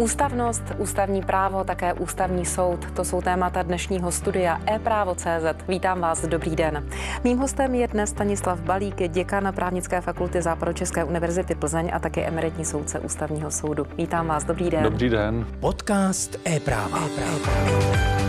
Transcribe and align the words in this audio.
Ústavnost, 0.00 0.62
ústavní 0.78 1.22
právo, 1.22 1.64
také 1.64 1.92
ústavní 1.92 2.46
soud, 2.46 2.90
to 2.92 3.04
jsou 3.04 3.22
témata 3.22 3.62
dnešního 3.62 4.12
studia 4.12 4.60
e-právo.cz. 4.66 5.68
Vítám 5.68 6.00
vás, 6.00 6.26
dobrý 6.26 6.56
den. 6.56 6.88
Mým 7.24 7.38
hostem 7.38 7.74
je 7.74 7.88
dnes 7.88 8.10
Stanislav 8.10 8.60
Balík, 8.60 9.08
děkan 9.08 9.52
právnické 9.54 10.00
fakulty 10.00 10.42
Západočeské 10.42 11.04
univerzity 11.04 11.54
Plzeň 11.54 11.90
a 11.92 11.98
také 11.98 12.26
emeritní 12.26 12.64
soudce 12.64 12.98
ústavního 13.00 13.50
soudu. 13.50 13.86
Vítám 13.96 14.26
vás, 14.26 14.44
dobrý 14.44 14.70
den. 14.70 14.82
Dobrý 14.82 15.08
den. 15.08 15.46
Podcast 15.60 16.38
e-práva. 16.46 16.98
e-práva. 16.98 18.19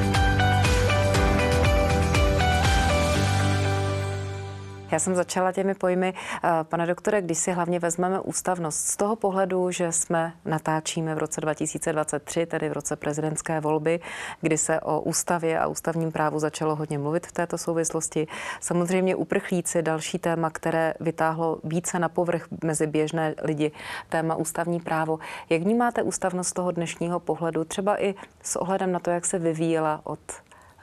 Já 4.92 5.00
jsem 5.00 5.16
začala 5.16 5.52
těmi 5.52 5.76
pojmy. 5.76 6.14
Eh, 6.44 6.50
pane 6.64 6.86
doktore, 6.86 7.22
když 7.22 7.38
si 7.38 7.52
hlavně 7.52 7.80
vezmeme 7.80 8.20
ústavnost 8.20 8.88
z 8.88 8.98
toho 8.98 9.16
pohledu, 9.16 9.72
že 9.72 9.92
jsme 9.92 10.34
natáčíme 10.46 11.16
v 11.16 11.18
roce 11.18 11.42
2023, 11.42 12.46
tedy 12.46 12.70
v 12.70 12.74
roce 12.74 12.96
prezidentské 12.96 13.60
volby, 13.60 14.00
kdy 14.42 14.58
se 14.58 14.80
o 14.80 15.02
ústavě 15.02 15.60
a 15.60 15.68
ústavním 15.68 16.12
právu 16.12 16.40
začalo 16.40 16.76
hodně 16.76 16.98
mluvit 16.98 17.28
v 17.28 17.32
této 17.32 17.58
souvislosti. 17.58 18.28
Samozřejmě 18.62 19.16
uprchlíci, 19.16 19.82
další 19.82 20.20
téma, 20.20 20.50
které 20.50 20.94
vytáhlo 21.00 21.60
více 21.64 22.00
na 22.00 22.10
povrch 22.10 22.48
mezi 22.64 22.88
běžné 22.88 23.36
lidi, 23.44 23.72
téma 24.10 24.36
ústavní 24.36 24.80
právo. 24.80 25.20
Jak 25.50 25.62
vnímáte 25.62 26.04
ústavnost 26.04 26.54
toho 26.54 26.72
dnešního 26.72 27.20
pohledu, 27.20 27.64
třeba 27.64 28.04
i 28.04 28.16
s 28.42 28.56
ohledem 28.56 28.92
na 28.92 29.00
to, 29.00 29.10
jak 29.10 29.26
se 29.26 29.40
vyvíjela 29.40 30.02
od 30.04 30.20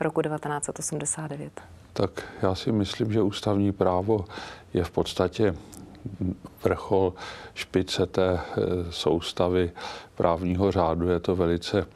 roku 0.00 0.22
1989? 0.22 1.77
Tak 1.98 2.22
já 2.42 2.54
si 2.54 2.72
myslím, 2.72 3.12
že 3.12 3.22
ústavní 3.22 3.72
právo 3.72 4.24
je 4.74 4.84
v 4.84 4.90
podstatě 4.90 5.54
vrchol 6.64 7.14
špice 7.54 8.06
té 8.06 8.38
eh, 8.38 8.60
soustavy 8.90 9.70
právního 10.14 10.72
řádu. 10.72 11.08
Je 11.08 11.20
to 11.20 11.36
velice 11.36 11.86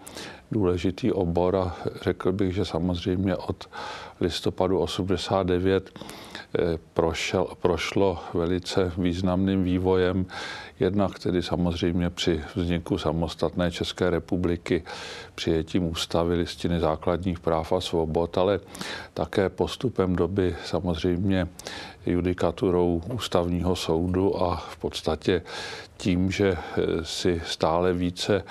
důležitý 0.53 1.13
obor 1.13 1.57
a 1.57 1.77
řekl 2.03 2.33
bych, 2.33 2.55
že 2.55 2.65
samozřejmě 2.65 3.37
od 3.37 3.69
listopadu 4.21 4.79
89 4.79 5.91
eh, 5.99 6.79
prošel, 6.95 7.47
prošlo 7.61 8.19
velice 8.35 8.93
významným 8.99 9.65
vývojem, 9.65 10.27
jednak 10.81 11.19
tedy 11.19 11.43
samozřejmě 11.43 12.11
při 12.11 12.41
vzniku 12.55 12.99
samostatné 12.99 13.71
České 13.71 14.11
republiky, 14.11 14.83
přijetím 15.35 15.85
ústavy 15.85 16.35
listiny 16.35 16.81
základních 16.81 17.41
práv 17.41 17.73
a 17.73 17.81
svobod, 17.81 18.39
ale 18.39 18.61
také 19.15 19.49
postupem 19.49 20.17
doby 20.17 20.57
samozřejmě 20.65 21.49
judikaturou 22.07 23.03
ústavního 23.15 23.77
soudu 23.77 24.43
a 24.43 24.57
v 24.57 24.77
podstatě 24.77 25.43
tím, 25.97 26.31
že 26.31 26.57
si 27.03 27.43
stále 27.45 27.93
více 27.93 28.45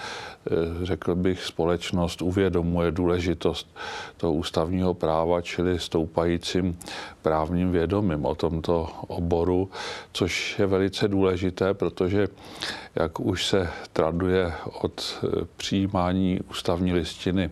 Eh, 0.48 0.86
řekl 0.86 1.16
bych, 1.16 1.44
společnost 1.44 2.22
uvědomuje 2.22 2.92
důležitost 2.92 3.78
toho 4.18 4.34
ústavního 4.34 4.94
práva, 4.94 5.42
čili 5.42 5.80
stoupajícím 5.80 6.80
právním 7.22 7.72
vědomím 7.72 8.26
o 8.26 8.36
tomto 8.36 8.90
oboru, 9.08 9.70
což 10.14 10.60
je 10.60 10.66
velice 10.66 11.08
důležité, 11.08 11.74
protože 11.74 12.28
jak 12.96 13.20
už 13.20 13.46
se 13.46 13.70
traduje 13.94 14.54
od 14.82 15.20
eh, 15.24 15.46
přijímání 15.58 16.40
ústavní 16.50 16.94
listiny 16.94 17.50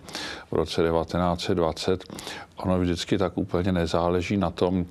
v 0.51 0.53
roce 0.53 0.81
1920, 0.81 2.03
ono 2.57 2.79
vždycky 2.79 3.17
tak 3.17 3.37
úplně 3.37 3.71
nezáleží 3.71 4.37
na 4.37 4.51
tom, 4.51 4.85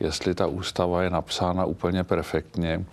jestli 0.00 0.34
ta 0.34 0.46
ústava 0.46 1.02
je 1.02 1.10
napsána 1.10 1.64
úplně 1.64 2.04
perfektně, 2.04 2.84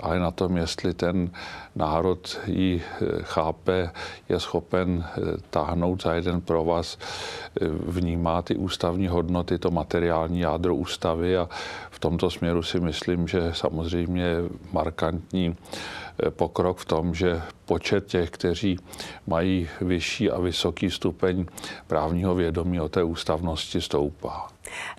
ale 0.00 0.18
na 0.18 0.30
tom, 0.30 0.56
jestli 0.56 0.94
ten 0.94 1.30
národ 1.76 2.40
ji 2.46 2.82
eh, 2.82 3.04
chápe, 3.22 3.90
je 4.28 4.40
schopen 4.40 5.04
eh, 5.06 5.20
táhnout 5.50 6.02
za 6.02 6.14
jeden 6.14 6.40
provaz, 6.40 6.98
vnímá 7.86 8.42
ty 8.42 8.56
ústavní 8.56 9.08
hodnoty, 9.08 9.58
to 9.58 9.70
materiální 9.70 10.40
jádro 10.40 10.74
ústavy 10.74 11.36
a 11.36 11.48
v 11.90 11.98
tomto 11.98 12.30
směru 12.30 12.62
si 12.62 12.80
myslím, 12.80 13.28
že 13.28 13.50
samozřejmě 13.54 14.34
markantní 14.72 15.56
pokrok 16.30 16.78
v 16.78 16.84
tom, 16.84 17.14
že 17.14 17.42
počet 17.64 18.06
těch, 18.06 18.30
kteří 18.30 18.78
mají 19.26 19.68
vyšší 19.80 20.30
a 20.30 20.40
vysoký 20.40 20.90
stupeň 20.90 21.44
právního 21.86 22.34
vědomí 22.34 22.80
o 22.80 22.88
té 22.88 23.02
ústavnosti 23.02 23.80
stoupá. 23.80 24.48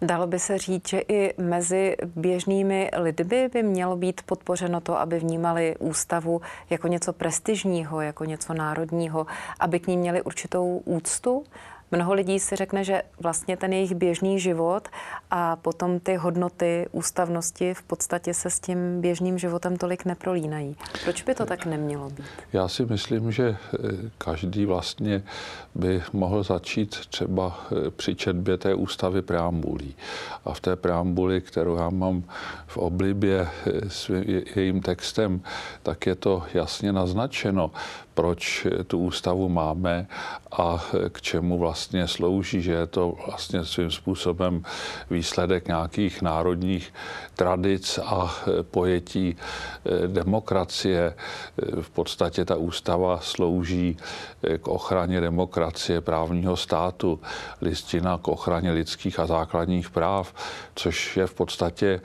Dalo 0.01 0.27
by 0.27 0.39
se 0.39 0.57
říct, 0.57 0.89
že 0.89 0.99
i 1.07 1.33
mezi 1.41 1.95
běžnými 2.15 2.91
lidmi 2.97 3.49
by 3.53 3.63
mělo 3.63 3.95
být 3.95 4.21
podpořeno 4.25 4.81
to, 4.81 4.99
aby 4.99 5.19
vnímali 5.19 5.75
ústavu 5.79 6.41
jako 6.69 6.87
něco 6.87 7.13
prestižního, 7.13 8.01
jako 8.01 8.25
něco 8.25 8.53
národního, 8.53 9.25
aby 9.59 9.79
k 9.79 9.87
ní 9.87 9.97
měli 9.97 10.21
určitou 10.21 10.81
úctu 10.85 11.43
Mnoho 11.91 12.13
lidí 12.13 12.39
si 12.39 12.55
řekne, 12.55 12.83
že 12.83 13.01
vlastně 13.19 13.57
ten 13.57 13.73
jejich 13.73 13.95
běžný 13.95 14.39
život 14.39 14.87
a 15.31 15.55
potom 15.55 15.99
ty 15.99 16.15
hodnoty 16.15 16.85
ústavnosti 16.91 17.73
v 17.73 17.83
podstatě 17.83 18.33
se 18.33 18.49
s 18.49 18.59
tím 18.59 19.01
běžným 19.01 19.37
životem 19.37 19.77
tolik 19.77 20.05
neprolínají. 20.05 20.75
Proč 21.03 21.21
by 21.23 21.35
to 21.35 21.45
tak 21.45 21.65
nemělo 21.65 22.09
být? 22.09 22.25
Já 22.53 22.67
si 22.67 22.85
myslím, 22.85 23.31
že 23.31 23.49
eh, 23.49 23.77
každý 24.17 24.65
vlastně 24.65 25.23
by 25.75 26.03
mohl 26.13 26.43
začít 26.43 26.95
třeba 27.09 27.59
eh, 27.71 27.91
při 27.91 28.15
četbě 28.15 28.57
té 28.57 28.73
ústavy 28.75 29.21
preambulí. 29.21 29.95
A 30.45 30.53
v 30.53 30.59
té 30.59 30.75
preambuli, 30.75 31.41
kterou 31.41 31.77
já 31.77 31.89
mám 31.89 32.23
v 32.67 32.77
oblibě 32.77 33.47
eh, 33.47 33.89
s 33.89 34.09
jejím 34.55 34.81
textem, 34.81 35.41
tak 35.83 36.05
je 36.05 36.15
to 36.15 36.43
jasně 36.53 36.91
naznačeno 36.93 37.71
proč 38.17 38.67
tu 38.87 38.99
ústavu 38.99 39.49
máme 39.49 40.07
a 40.51 40.85
k 41.09 41.21
čemu 41.21 41.57
vlastně 41.57 41.76
slouží, 42.05 42.61
že 42.61 42.71
je 42.71 42.87
to 42.87 43.13
vlastně 43.27 43.65
svým 43.65 43.91
způsobem 43.91 44.63
výsledek 45.09 45.67
nějakých 45.67 46.21
národních 46.21 46.93
tradic 47.35 47.99
a 48.05 48.35
pojetí 48.61 49.35
eh, 49.35 50.07
demokracie. 50.07 51.13
Eh, 51.13 51.81
v 51.81 51.89
podstatě 51.89 52.45
ta 52.45 52.55
ústava 52.55 53.19
slouží 53.21 53.97
k 54.57 54.67
ochraně 54.67 55.21
demokracie, 55.21 56.01
právního 56.01 56.57
státu, 56.57 57.19
listina 57.61 58.17
k 58.17 58.27
ochraně 58.27 58.71
lidských 58.71 59.19
a 59.19 59.25
základních 59.25 59.89
práv, 59.89 60.33
což 60.75 61.17
je 61.17 61.27
v 61.27 61.33
podstatě 61.33 62.01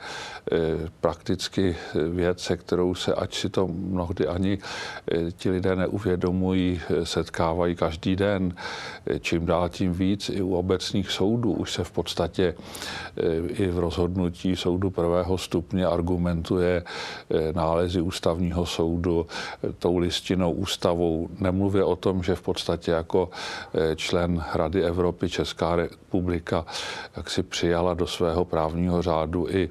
prakticky 1.01 1.75
věc, 2.09 2.39
se 2.39 2.57
kterou 2.57 2.95
se, 2.95 3.13
ať 3.13 3.35
si 3.35 3.49
to 3.49 3.67
mnohdy 3.67 4.27
ani 4.27 4.57
ti 5.37 5.49
lidé 5.49 5.75
neuvědomují, 5.75 6.13
uvědomují, 6.13 6.81
setkávají 7.03 7.75
každý 7.75 8.15
den. 8.15 8.55
Čím 9.19 9.45
dál 9.45 9.62
tím 9.67 9.93
víc 9.93 10.29
i 10.29 10.41
u 10.41 10.55
obecných 10.55 11.11
soudů 11.11 11.51
už 11.53 11.73
se 11.73 11.83
v 11.83 11.91
podstatě 11.91 12.55
eh, 13.17 13.35
i 13.47 13.67
v 13.67 13.79
rozhodnutí 13.79 14.55
soudu 14.55 14.89
prvého 14.89 15.37
stupně 15.37 15.85
argumentuje 15.85 16.83
eh, 16.83 17.53
nálezy 17.53 18.01
ústavního 18.01 18.65
soudu 18.65 19.25
eh, 19.63 19.73
tou 19.79 19.97
listinou 19.97 20.51
ústavou. 20.51 21.29
Nemluvě 21.39 21.83
o 21.83 21.95
tom, 21.95 22.23
že 22.23 22.35
v 22.35 22.41
podstatě 22.41 22.91
jako 22.91 23.29
člen 23.95 24.43
Rady 24.53 24.83
Evropy 24.83 25.29
Česká 25.29 25.75
republika 25.75 26.65
jak 27.17 27.29
si 27.29 27.43
přijala 27.43 27.93
do 27.93 28.07
svého 28.07 28.45
právního 28.45 29.01
řádu 29.01 29.47
i 29.49 29.69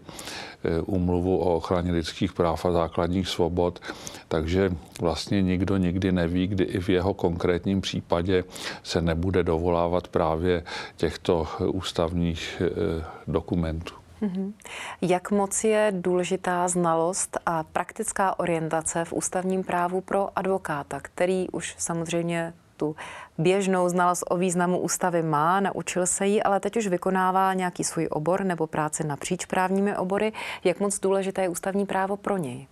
úmluvu 0.87 1.39
o 1.39 1.56
ochraně 1.56 1.93
lidských 1.93 2.33
práv 2.33 2.65
a 2.65 2.73
základních 2.73 3.28
svobod, 3.28 3.81
takže 4.28 4.71
vlastně 5.00 5.43
nikdo 5.43 5.77
nikdy 5.77 6.12
neví, 6.12 6.47
kdy 6.47 6.65
i 6.65 6.81
v 6.81 6.89
jeho 6.89 7.15
konkrétním 7.15 7.81
případě 7.81 8.45
se 8.83 9.03
nebude 9.03 9.43
dovolávat 9.43 10.09
právě 10.09 10.62
těchto 10.97 11.47
ústavních 11.73 12.62
eh, 12.65 13.05
dokumentů. 13.27 13.95
Mhm. 14.21 14.55
Jak 15.00 15.31
moc 15.31 15.65
je 15.65 15.93
důležitá 15.97 16.69
znalost 16.69 17.39
a 17.47 17.62
praktická 17.62 18.39
orientace 18.39 19.05
v 19.05 19.12
ústavním 19.12 19.64
právu 19.64 20.00
pro 20.00 20.38
advokáta, 20.38 21.00
který 21.00 21.50
už 21.50 21.75
samozřejmě 21.79 22.53
tu 22.82 22.96
běžnou 23.38 23.88
znalost 23.88 24.25
o 24.31 24.37
významu 24.37 24.79
ústavy 24.79 25.23
má, 25.23 25.61
naučil 25.61 26.06
se 26.06 26.26
ji, 26.26 26.43
ale 26.43 26.61
teď 26.61 26.76
už 26.76 26.87
vykonává 26.87 27.55
nějaký 27.55 27.84
svůj 27.84 28.08
obor 28.11 28.44
nebo 28.44 28.67
práci 28.67 29.06
napříč 29.06 29.44
právními 29.46 29.96
obory. 29.96 30.32
Jak 30.64 30.81
moc 30.81 31.00
důležité 31.00 31.43
je 31.43 31.49
ústavní 31.49 31.87
právo 31.87 32.17
pro 32.17 32.37
něj? 32.37 32.67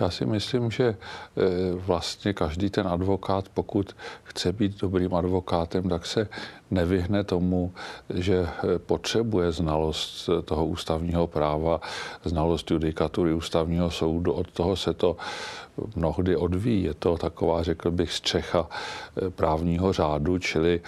Já 0.00 0.10
si 0.10 0.26
myslím, 0.26 0.70
že 0.70 0.84
e, 0.84 0.96
vlastně 1.74 2.32
každý 2.32 2.70
ten 2.70 2.88
advokát, 2.88 3.48
pokud 3.54 3.96
chce 4.22 4.52
být 4.52 4.80
dobrým 4.80 5.14
advokátem, 5.14 5.88
tak 5.88 6.06
se 6.06 6.28
nevyhne 6.70 7.24
tomu, 7.24 7.74
že 8.14 8.36
e, 8.36 8.78
potřebuje 8.78 9.52
znalost 9.52 10.30
toho 10.44 10.66
ústavního 10.66 11.26
práva, 11.26 11.80
znalost 12.24 12.70
judikatury 12.70 13.34
ústavního 13.34 13.90
soudu. 13.90 14.32
Od 14.32 14.50
toho 14.50 14.76
se 14.76 14.94
to 14.94 15.16
mnohdy 15.96 16.36
odvíjí. 16.36 16.82
Je 16.82 16.94
to 16.94 17.16
taková, 17.16 17.62
řekl 17.62 17.90
bych, 17.90 18.12
střecha 18.12 18.68
právního 19.28 19.92
řádu, 19.92 20.38
čili 20.38 20.80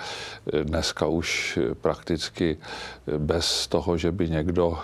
dneska 0.63 1.07
už 1.07 1.59
prakticky 1.81 2.59
bez 3.19 3.67
toho, 3.67 3.97
že 3.97 4.13
by 4.13 4.31
někdo 4.31 4.79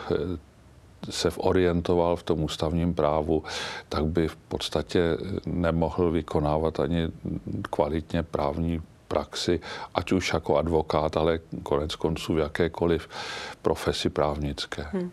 se 1.10 1.30
orientoval 1.36 2.16
v 2.16 2.22
tom 2.22 2.42
ústavním 2.42 2.94
právu, 2.94 3.44
tak 3.88 4.06
by 4.06 4.28
v 4.28 4.36
podstatě 4.36 5.16
nemohl 5.46 6.10
vykonávat 6.10 6.80
ani 6.80 7.08
kvalitně 7.70 8.22
právní 8.22 8.82
praxi, 9.08 9.60
ať 9.94 10.12
už 10.12 10.32
jako 10.32 10.56
advokát, 10.56 11.16
ale 11.16 11.38
konec 11.62 11.94
konců 11.94 12.34
v 12.34 12.38
jakékoliv 12.38 13.08
profesi 13.62 14.10
právnické. 14.10 14.86
Hmm. 14.92 15.10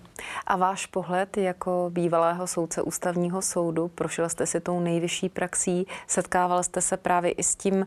A 0.48 0.56
váš 0.56 0.86
pohled 0.86 1.38
jako 1.38 1.90
bývalého 1.94 2.48
soudce 2.48 2.82
ústavního 2.82 3.42
soudu, 3.42 3.88
prošel 3.88 4.30
jste 4.30 4.46
si 4.46 4.60
tou 4.60 4.80
nejvyšší 4.80 5.30
praxí, 5.30 5.88
setkával 6.08 6.64
jste 6.64 6.82
se 6.82 6.98
právě 6.98 7.32
i 7.32 7.44
s 7.44 7.56
tím 7.56 7.86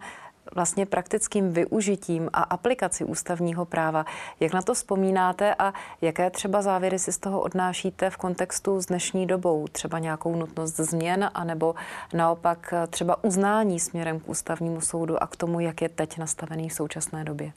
vlastně 0.55 0.87
praktickým 0.87 1.53
využitím 1.53 2.31
a 2.33 2.43
aplikací 2.43 3.05
ústavního 3.05 3.65
práva. 3.65 4.07
Jak 4.41 4.53
na 4.53 4.63
to 4.63 4.75
vzpomínáte 4.75 5.55
a 5.55 5.73
jaké 6.01 6.31
třeba 6.31 6.63
závěry 6.63 6.99
si 6.99 7.13
z 7.13 7.19
toho 7.19 7.41
odnášíte 7.41 8.11
v 8.11 8.17
kontextu 8.17 8.81
s 8.81 8.87
dnešní 8.87 9.27
dobou? 9.27 9.69
Třeba 9.69 9.99
nějakou 9.99 10.37
nutnost 10.37 10.77
změn, 10.77 11.31
anebo 11.35 11.75
naopak 12.15 12.75
třeba 12.91 13.25
uznání 13.25 13.81
směrem 13.81 14.21
k 14.21 14.29
ústavnímu 14.29 14.81
soudu 14.81 15.23
a 15.23 15.27
k 15.27 15.37
tomu, 15.37 15.61
jak 15.61 15.83
je 15.83 15.89
teď 15.89 16.19
nastavený 16.19 16.69
v 16.69 16.75
současné 16.75 17.25
době? 17.25 17.53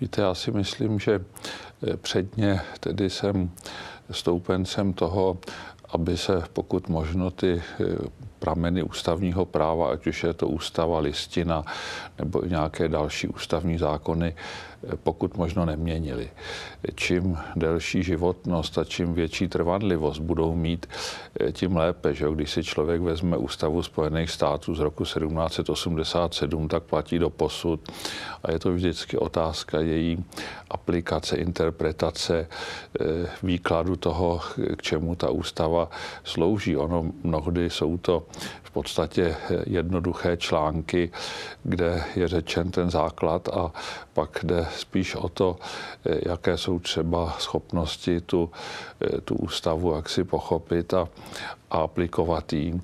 Víte, 0.00 0.22
já 0.22 0.34
si 0.34 0.50
myslím, 0.50 0.98
že 0.98 1.24
eh, 1.86 1.96
předně 1.96 2.60
tedy 2.80 3.10
jsem 3.10 3.50
stoupencem 4.10 4.92
toho, 4.92 5.38
aby 5.92 6.16
se 6.16 6.42
pokud 6.52 6.88
možno 6.88 7.30
ty 7.30 7.62
eh, 7.80 7.84
prameny 8.38 8.82
ústavního 8.82 9.44
práva, 9.44 9.92
ať 9.92 10.06
už 10.06 10.24
je 10.24 10.32
to 10.34 10.48
ústava, 10.48 10.98
listina 10.98 11.64
nebo 12.18 12.42
nějaké 12.42 12.88
další 12.88 13.28
ústavní 13.28 13.78
zákony, 13.78 14.34
pokud 15.02 15.36
možno 15.36 15.64
neměnili. 15.64 16.30
Čím 16.94 17.38
delší 17.56 18.02
životnost 18.02 18.78
a 18.78 18.84
čím 18.84 19.14
větší 19.14 19.48
trvanlivost 19.48 20.20
budou 20.20 20.54
mít, 20.54 20.86
tím 21.52 21.76
lépe. 21.76 22.14
Že? 22.14 22.26
Když 22.34 22.50
si 22.50 22.64
člověk 22.64 23.00
vezme 23.00 23.36
ústavu 23.36 23.82
Spojených 23.82 24.30
států 24.30 24.74
z 24.74 24.80
roku 24.80 25.04
1787, 25.04 26.68
tak 26.68 26.82
platí 26.82 27.18
do 27.18 27.30
posud 27.30 27.80
a 28.42 28.52
je 28.52 28.58
to 28.58 28.72
vždycky 28.72 29.18
otázka 29.18 29.80
její 29.80 30.24
aplikace, 30.70 31.36
interpretace, 31.36 32.48
eh, 33.00 33.04
výkladu 33.42 33.96
toho, 33.96 34.40
k 34.76 34.82
čemu 34.82 35.14
ta 35.14 35.30
ústava 35.30 35.90
slouží. 36.24 36.76
Ono 36.76 37.12
mnohdy 37.22 37.70
jsou 37.70 37.98
to 37.98 38.26
v 38.62 38.70
podstatě 38.70 39.36
jednoduché 39.66 40.36
články, 40.36 41.10
kde 41.62 42.04
je 42.16 42.28
řečen 42.28 42.70
ten 42.70 42.90
základ 42.90 43.48
a 43.48 43.72
pak 44.12 44.38
jde 44.42 44.66
spíš 44.76 45.14
o 45.14 45.28
to, 45.28 45.56
jaké 46.26 46.58
jsou 46.58 46.78
třeba 46.78 47.36
schopnosti 47.38 48.20
tu, 48.20 48.50
tu 49.24 49.34
ústavu 49.34 49.94
jak 49.94 50.08
si 50.08 50.24
pochopit 50.24 50.94
a, 50.94 51.08
a 51.70 51.78
aplikovat 51.78 52.52
jí. 52.52 52.80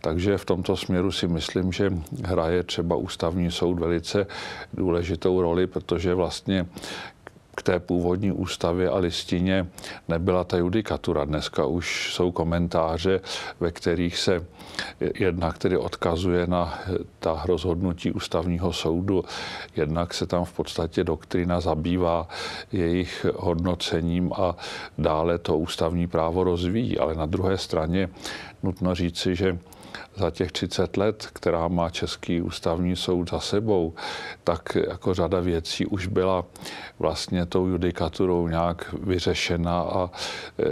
Takže 0.00 0.38
v 0.38 0.44
tomto 0.44 0.76
směru 0.76 1.12
si 1.12 1.28
myslím, 1.28 1.72
že 1.72 1.92
hraje 2.24 2.62
třeba 2.62 2.96
ústavní 2.96 3.50
soud 3.50 3.78
velice 3.78 4.26
důležitou 4.74 5.42
roli, 5.42 5.66
protože 5.66 6.14
vlastně 6.14 6.66
k 7.60 7.62
té 7.62 7.80
původní 7.80 8.32
ústavě 8.32 8.88
a 8.88 8.98
listině 8.98 9.66
nebyla 10.08 10.44
ta 10.44 10.56
judikatura. 10.56 11.24
Dneska 11.24 11.66
už 11.66 12.14
jsou 12.14 12.32
komentáře, 12.32 13.20
ve 13.60 13.70
kterých 13.70 14.18
se 14.18 14.44
jednak 15.14 15.58
tedy 15.58 15.76
odkazuje 15.76 16.46
na 16.46 16.78
ta 17.18 17.42
rozhodnutí 17.44 18.12
ústavního 18.12 18.72
soudu, 18.72 19.24
jednak 19.76 20.14
se 20.14 20.26
tam 20.26 20.44
v 20.44 20.52
podstatě 20.52 21.04
doktrina 21.04 21.60
zabývá 21.60 22.28
jejich 22.72 23.26
hodnocením 23.36 24.32
a 24.32 24.56
dále 24.98 25.38
to 25.38 25.58
ústavní 25.58 26.06
právo 26.06 26.44
rozvíjí. 26.44 26.98
Ale 26.98 27.14
na 27.14 27.26
druhé 27.26 27.58
straně 27.58 28.08
nutno 28.62 28.94
říci, 28.94 29.36
že 29.36 29.58
za 30.16 30.30
těch 30.30 30.52
30 30.52 30.96
let, 30.96 31.28
která 31.32 31.68
má 31.68 31.90
Český 31.90 32.42
ústavní 32.42 32.96
soud 32.96 33.30
za 33.30 33.40
sebou, 33.40 33.94
tak 34.44 34.76
jako 34.88 35.14
řada 35.14 35.40
věcí 35.40 35.86
už 35.86 36.06
byla 36.06 36.44
vlastně 36.98 37.46
tou 37.46 37.66
judikaturou 37.66 38.48
nějak 38.48 38.94
vyřešena 39.02 39.80
a 39.80 40.10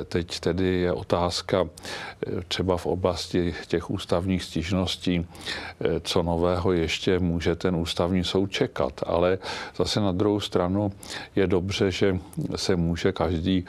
e, 0.00 0.04
teď 0.04 0.40
tedy 0.40 0.80
je 0.80 0.92
otázka 0.92 1.64
e, 1.64 2.40
třeba 2.48 2.76
v 2.76 2.86
oblasti 2.86 3.54
těch 3.66 3.90
ústavních 3.90 4.42
stížností, 4.42 5.16
e, 5.16 6.00
co 6.00 6.22
nového 6.22 6.72
ještě 6.72 7.18
může 7.18 7.56
ten 7.56 7.76
ústavní 7.76 8.24
soud 8.24 8.50
čekat. 8.50 8.92
Ale 9.06 9.38
zase 9.76 10.00
na 10.00 10.12
druhou 10.12 10.40
stranu 10.40 10.92
je 11.36 11.46
dobře, 11.46 11.90
že 11.90 12.18
se 12.56 12.76
může 12.76 13.12
každý 13.12 13.64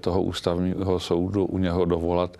toho 0.00 0.22
ústavního 0.22 1.00
soudu 1.00 1.44
u 1.44 1.58
něho 1.58 1.84
dovolat 1.84 2.36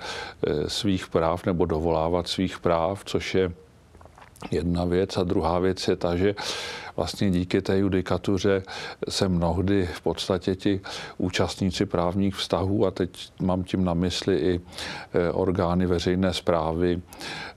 svých 0.69 1.09
práv 1.09 1.47
nebo 1.47 1.67
dovolávat 1.67 2.29
svých 2.29 2.46
práv, 2.59 3.05
což 3.05 3.35
je 3.35 3.53
jedna 4.51 4.85
věc. 4.85 5.17
A 5.17 5.23
druhá 5.25 5.59
věc 5.59 5.89
je 5.89 5.97
ta, 5.97 6.17
že 6.17 6.35
vlastně 6.97 7.31
díky 7.31 7.63
té 7.63 7.79
judikatuře 7.79 8.63
se 9.09 9.29
mnohdy 9.29 9.89
v 9.95 10.01
podstatě 10.01 10.55
ti 10.55 10.81
účastníci 11.19 11.87
právních 11.87 12.35
vztahů, 12.35 12.87
a 12.87 12.91
teď 12.91 13.33
mám 13.41 13.65
tím 13.65 13.85
na 13.85 13.95
mysli 13.95 14.37
i 14.37 14.61
e, 15.15 15.33
orgány 15.33 15.87
veřejné 15.87 16.33
zprávy, 16.33 17.03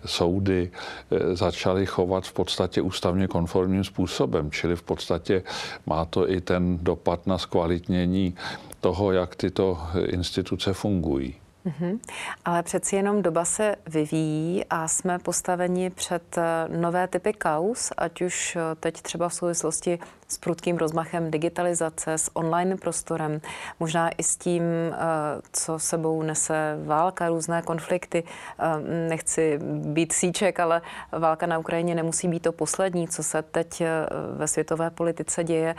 soudy, 0.05 0.71
e, 1.11 1.35
začaly 1.35 1.85
chovat 1.85 2.23
v 2.23 2.33
podstatě 2.33 2.81
ústavně 2.81 3.27
konformním 3.27 3.83
způsobem, 3.83 4.51
čili 4.51 4.75
v 4.75 4.83
podstatě 4.83 5.43
má 5.85 6.05
to 6.05 6.29
i 6.29 6.41
ten 6.41 6.77
dopad 6.81 7.27
na 7.27 7.37
zkvalitnění 7.37 8.35
toho, 8.81 9.11
jak 9.11 9.35
tyto 9.35 9.77
instituce 10.05 10.73
fungují. 10.73 11.35
Mm-hmm. 11.65 11.99
Ale 12.45 12.63
přeci 12.63 12.95
jenom 12.95 13.21
doba 13.21 13.45
se 13.45 13.75
vyvíjí 13.87 14.65
a 14.69 14.87
jsme 14.87 15.19
postaveni 15.19 15.89
před 15.89 16.37
eh, 16.37 16.67
nové 16.67 17.07
typy 17.07 17.33
kaus, 17.33 17.91
ať 17.97 18.21
už 18.21 18.55
eh, 18.55 18.75
teď 18.79 19.01
třeba 19.01 19.29
v 19.29 19.33
souvislosti 19.33 19.99
s 20.29 20.37
prudkým 20.37 20.77
rozmachem 20.77 21.31
digitalizace, 21.31 22.13
s 22.13 22.35
online 22.35 22.77
prostorem, 22.77 23.41
možná 23.79 24.09
i 24.09 24.23
s 24.23 24.35
tím, 24.37 24.63
eh, 24.63 24.95
co 25.53 25.79
sebou 25.79 26.21
nese 26.23 26.77
válka, 26.85 27.27
různé 27.27 27.61
konflikty. 27.61 28.23
Nechci 29.09 29.59
být 29.63 30.11
síček, 30.11 30.59
ale 30.59 30.81
válka 31.11 31.45
na 31.45 31.57
Ukrajině 31.57 31.95
nemusí 31.95 32.27
být 32.27 32.39
to 32.39 32.51
poslední, 32.51 33.07
co 33.07 33.23
se 33.23 33.41
teď 33.41 33.83
ve 34.37 34.47
světové 34.47 34.89
politice 34.89 35.43
děje. 35.43 35.75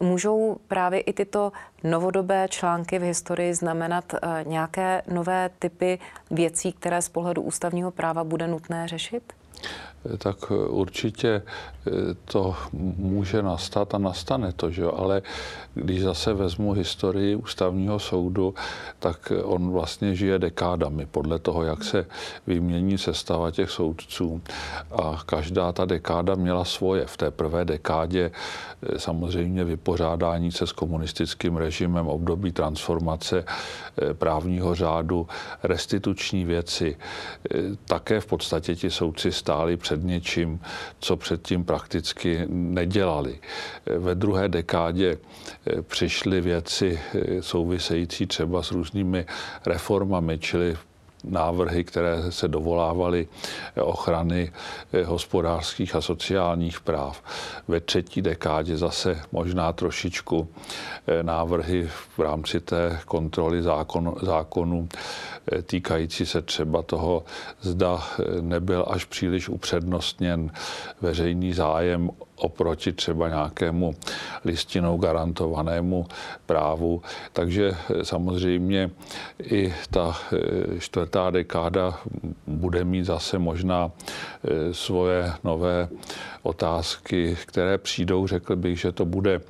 Můžou 0.00 0.56
právě 0.68 1.00
i 1.00 1.12
tyto 1.12 1.52
novodobé 1.84 2.48
články 2.48 2.98
v 2.98 3.02
historii 3.02 3.54
znamenat 3.54 4.14
nějaké 4.46 5.02
nové 5.08 5.50
typy 5.58 5.98
věcí, 6.30 6.72
které 6.72 7.02
z 7.02 7.08
pohledu 7.08 7.42
ústavního 7.42 7.90
práva 7.90 8.24
bude 8.24 8.46
nutné 8.46 8.88
řešit? 8.88 9.32
Tak 10.18 10.52
určitě 10.68 11.42
eh, 11.86 11.90
to 12.24 12.56
může 12.98 13.42
nastat 13.42 13.94
a 13.94 13.98
nastane 13.98 14.52
to, 14.52 14.70
že? 14.70 14.84
ale 14.84 15.22
když 15.74 16.02
zase 16.02 16.32
vezmu 16.32 16.72
historii 16.72 17.36
ústavního 17.36 17.98
soudu, 17.98 18.54
tak 18.98 19.32
on 19.42 19.70
vlastně 19.70 20.14
žije 20.14 20.38
dekádami 20.38 21.06
podle 21.06 21.38
toho, 21.38 21.62
jak 21.62 21.84
se 21.84 22.06
vymění 22.46 22.98
sestava 22.98 23.50
těch 23.50 23.70
soudců. 23.70 24.42
A 24.92 25.22
každá 25.26 25.72
ta 25.72 25.84
dekáda 25.84 26.34
měla 26.34 26.64
svoje. 26.64 27.06
V 27.06 27.16
té 27.16 27.30
prvé 27.30 27.64
dekádě 27.64 28.30
eh, 28.30 28.98
samozřejmě 28.98 29.64
vypořádání 29.64 30.52
se 30.52 30.66
s 30.66 30.72
komunistickým 30.72 31.56
režimem, 31.56 32.06
období 32.06 32.52
transformace 32.52 33.44
eh, 33.44 34.14
právního 34.14 34.74
řádu, 34.74 35.26
restituční 35.62 36.44
věci. 36.44 36.96
Také 37.84 38.20
v 38.20 38.26
podstatě 38.26 38.76
ti 38.76 38.90
soudci 38.90 39.32
stáli 39.32 39.76
před 39.76 39.93
před 39.94 40.04
něčím, 40.04 40.60
co 40.98 41.16
předtím 41.16 41.64
prakticky 41.64 42.46
nedělali. 42.48 43.38
Ve 43.98 44.14
druhé 44.14 44.48
dekádě 44.48 45.16
eh, 45.66 45.82
přišly 45.82 46.40
věci 46.40 47.00
eh, 47.14 47.42
související 47.42 48.26
třeba 48.26 48.62
s 48.62 48.70
různými 48.72 49.26
reformami, 49.66 50.38
čili 50.38 50.76
návrhy, 51.28 51.84
které 51.84 52.32
se 52.32 52.48
dovolávaly 52.48 53.28
ochrany 53.80 54.52
eh, 54.92 55.04
hospodářských 55.04 55.96
a 55.96 56.00
sociálních 56.00 56.80
práv. 56.80 57.22
Ve 57.68 57.80
třetí 57.80 58.22
dekádě 58.22 58.76
zase 58.76 59.20
možná 59.32 59.72
trošičku 59.72 60.48
eh, 61.06 61.22
návrhy 61.22 61.88
v 62.16 62.18
rámci 62.18 62.60
té 62.60 63.00
kontroly 63.06 63.62
zákon, 63.62 64.14
zákonů 64.22 64.88
eh, 65.52 65.62
týkající 65.62 66.26
se 66.26 66.42
třeba 66.42 66.82
toho, 66.82 67.24
zda 67.60 68.02
nebyl 68.40 68.84
až 68.88 69.04
příliš 69.04 69.48
upřednostněn 69.48 70.50
veřejný 71.00 71.52
zájem 71.52 72.10
oproti 72.36 72.92
třeba 72.92 73.28
nějakému 73.28 73.94
listinou 74.44 74.96
garantovanému 74.96 76.06
právu. 76.46 77.02
Takže 77.32 77.70
eh, 77.70 78.04
samozřejmě 78.04 78.90
i 79.42 79.74
ta 79.90 80.16
eh, 80.32 80.80
čtvrtá 80.80 81.30
dekáda 81.30 82.00
bude 82.46 82.84
mít 82.84 83.04
zase 83.04 83.38
možná 83.38 83.90
eh, 83.90 84.74
svoje 84.74 85.32
nové 85.44 85.88
otázky, 86.42 87.36
které 87.46 87.78
přijdou. 87.78 88.26
Řekl 88.26 88.56
bych, 88.56 88.80
že 88.80 88.92
to 88.92 89.04
bude 89.04 89.40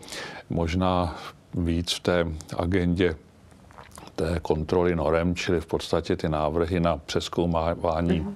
možná 0.50 1.16
víc 1.54 1.92
v 1.92 2.00
té 2.00 2.26
agendě 2.56 3.16
té 4.14 4.40
kontroly 4.42 4.96
norem, 4.96 5.34
čili 5.34 5.60
v 5.60 5.66
podstatě 5.66 6.16
ty 6.16 6.28
návrhy 6.28 6.80
na 6.80 6.96
přeskoumávání 6.96 8.20
mm-hmm 8.20 8.34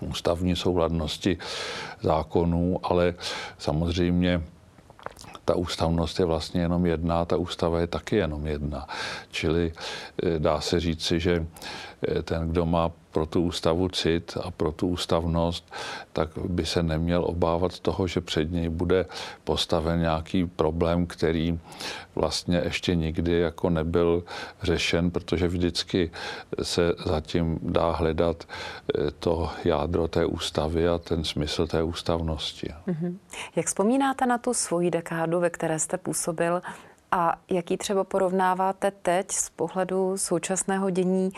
ústavní 0.00 0.56
souladnosti 0.56 1.38
zákonů, 2.02 2.80
ale 2.82 3.14
samozřejmě 3.58 4.42
ta 5.44 5.54
ústavnost 5.54 6.18
je 6.18 6.24
vlastně 6.24 6.60
jenom 6.60 6.86
jedna, 6.86 7.24
ta 7.24 7.36
ústava 7.36 7.80
je 7.80 7.86
taky 7.86 8.16
jenom 8.16 8.46
jedna. 8.46 8.86
Čili 9.30 9.72
eh, 10.22 10.38
dá 10.38 10.60
se 10.60 10.80
říci, 10.80 11.20
že 11.20 11.46
ten, 12.24 12.48
kdo 12.48 12.66
má 12.66 12.90
pro 13.12 13.26
tu 13.26 13.42
ústavu 13.42 13.88
cit 13.88 14.36
a 14.42 14.50
pro 14.50 14.72
tu 14.72 14.88
ústavnost, 14.88 15.72
tak 16.12 16.28
by 16.38 16.66
se 16.66 16.82
neměl 16.82 17.24
obávat 17.24 17.78
toho, 17.78 18.06
že 18.06 18.20
před 18.20 18.52
něj 18.52 18.68
bude 18.68 19.06
postaven 19.44 20.00
nějaký 20.00 20.46
problém, 20.46 21.06
který 21.06 21.58
vlastně 22.14 22.62
ještě 22.64 22.94
nikdy 22.94 23.38
jako 23.38 23.70
nebyl 23.70 24.22
řešen, 24.62 25.10
protože 25.10 25.48
vždycky 25.48 26.10
se 26.62 26.94
zatím 27.06 27.58
dá 27.62 27.90
hledat 27.90 28.44
eh, 28.44 29.10
to 29.10 29.50
jádro 29.64 30.08
té 30.08 30.26
ústavy 30.26 30.88
a 30.88 30.98
ten 30.98 31.24
smysl 31.24 31.66
té 31.66 31.82
ústavnosti. 31.82 32.68
Mm-hmm. 32.88 33.16
Jak 33.56 33.66
vzpomínáte 33.66 34.26
na 34.26 34.38
tu 34.38 34.54
svoji 34.54 34.90
dekádu, 34.90 35.40
ve 35.40 35.50
které 35.50 35.78
jste 35.78 35.98
působil 35.98 36.62
a 37.12 37.36
jaký 37.50 37.76
třeba 37.76 38.04
porovnáváte 38.04 38.90
teď 38.90 39.30
z 39.32 39.50
pohledu 39.50 40.18
současného 40.18 40.90
dění 40.90 41.32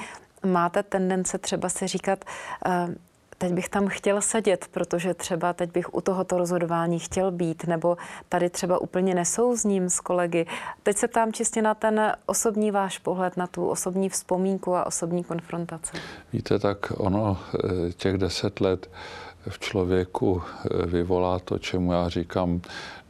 máte 0.45 0.83
tendence 0.83 1.39
třeba 1.39 1.69
si 1.69 1.87
říkat, 1.87 2.25
eh, 2.67 2.95
teď 3.43 3.53
bych 3.53 3.69
tam 3.69 3.89
chtěl 3.89 4.21
sedět, 4.21 4.67
protože 4.71 5.15
třeba 5.15 5.53
teď 5.53 5.73
bych 5.73 5.95
u 5.95 6.01
tohoto 6.01 6.39
rozhodování 6.39 6.99
chtěl 6.99 7.31
být, 7.31 7.67
nebo 7.67 7.97
tady 8.29 8.51
třeba 8.51 8.79
úplně 8.79 9.15
nesouzním 9.15 9.91
s 9.91 10.01
kolegy. 10.01 10.47
Teď 10.83 10.97
se 10.97 11.09
ptám 11.09 11.33
čistě 11.33 11.63
na 11.63 11.75
ten 11.75 12.13
osobní 12.27 12.71
váš 12.71 12.99
pohled, 12.99 13.37
na 13.37 13.47
tu 13.47 13.67
osobní 13.67 14.09
vzpomínku 14.09 14.77
a 14.77 14.87
osobní 14.87 15.25
konfrontaci. 15.25 15.97
Víte, 16.33 16.59
tak 16.59 16.93
ono 16.97 17.39
eh, 17.55 17.93
těch 17.93 18.19
deset 18.19 18.61
let 18.61 18.91
v 19.49 19.59
člověku 19.59 20.43
eh, 20.43 20.87
vyvolá 20.87 21.39
to, 21.39 21.59
čemu 21.59 21.93
já 21.93 22.09
říkám 22.09 22.61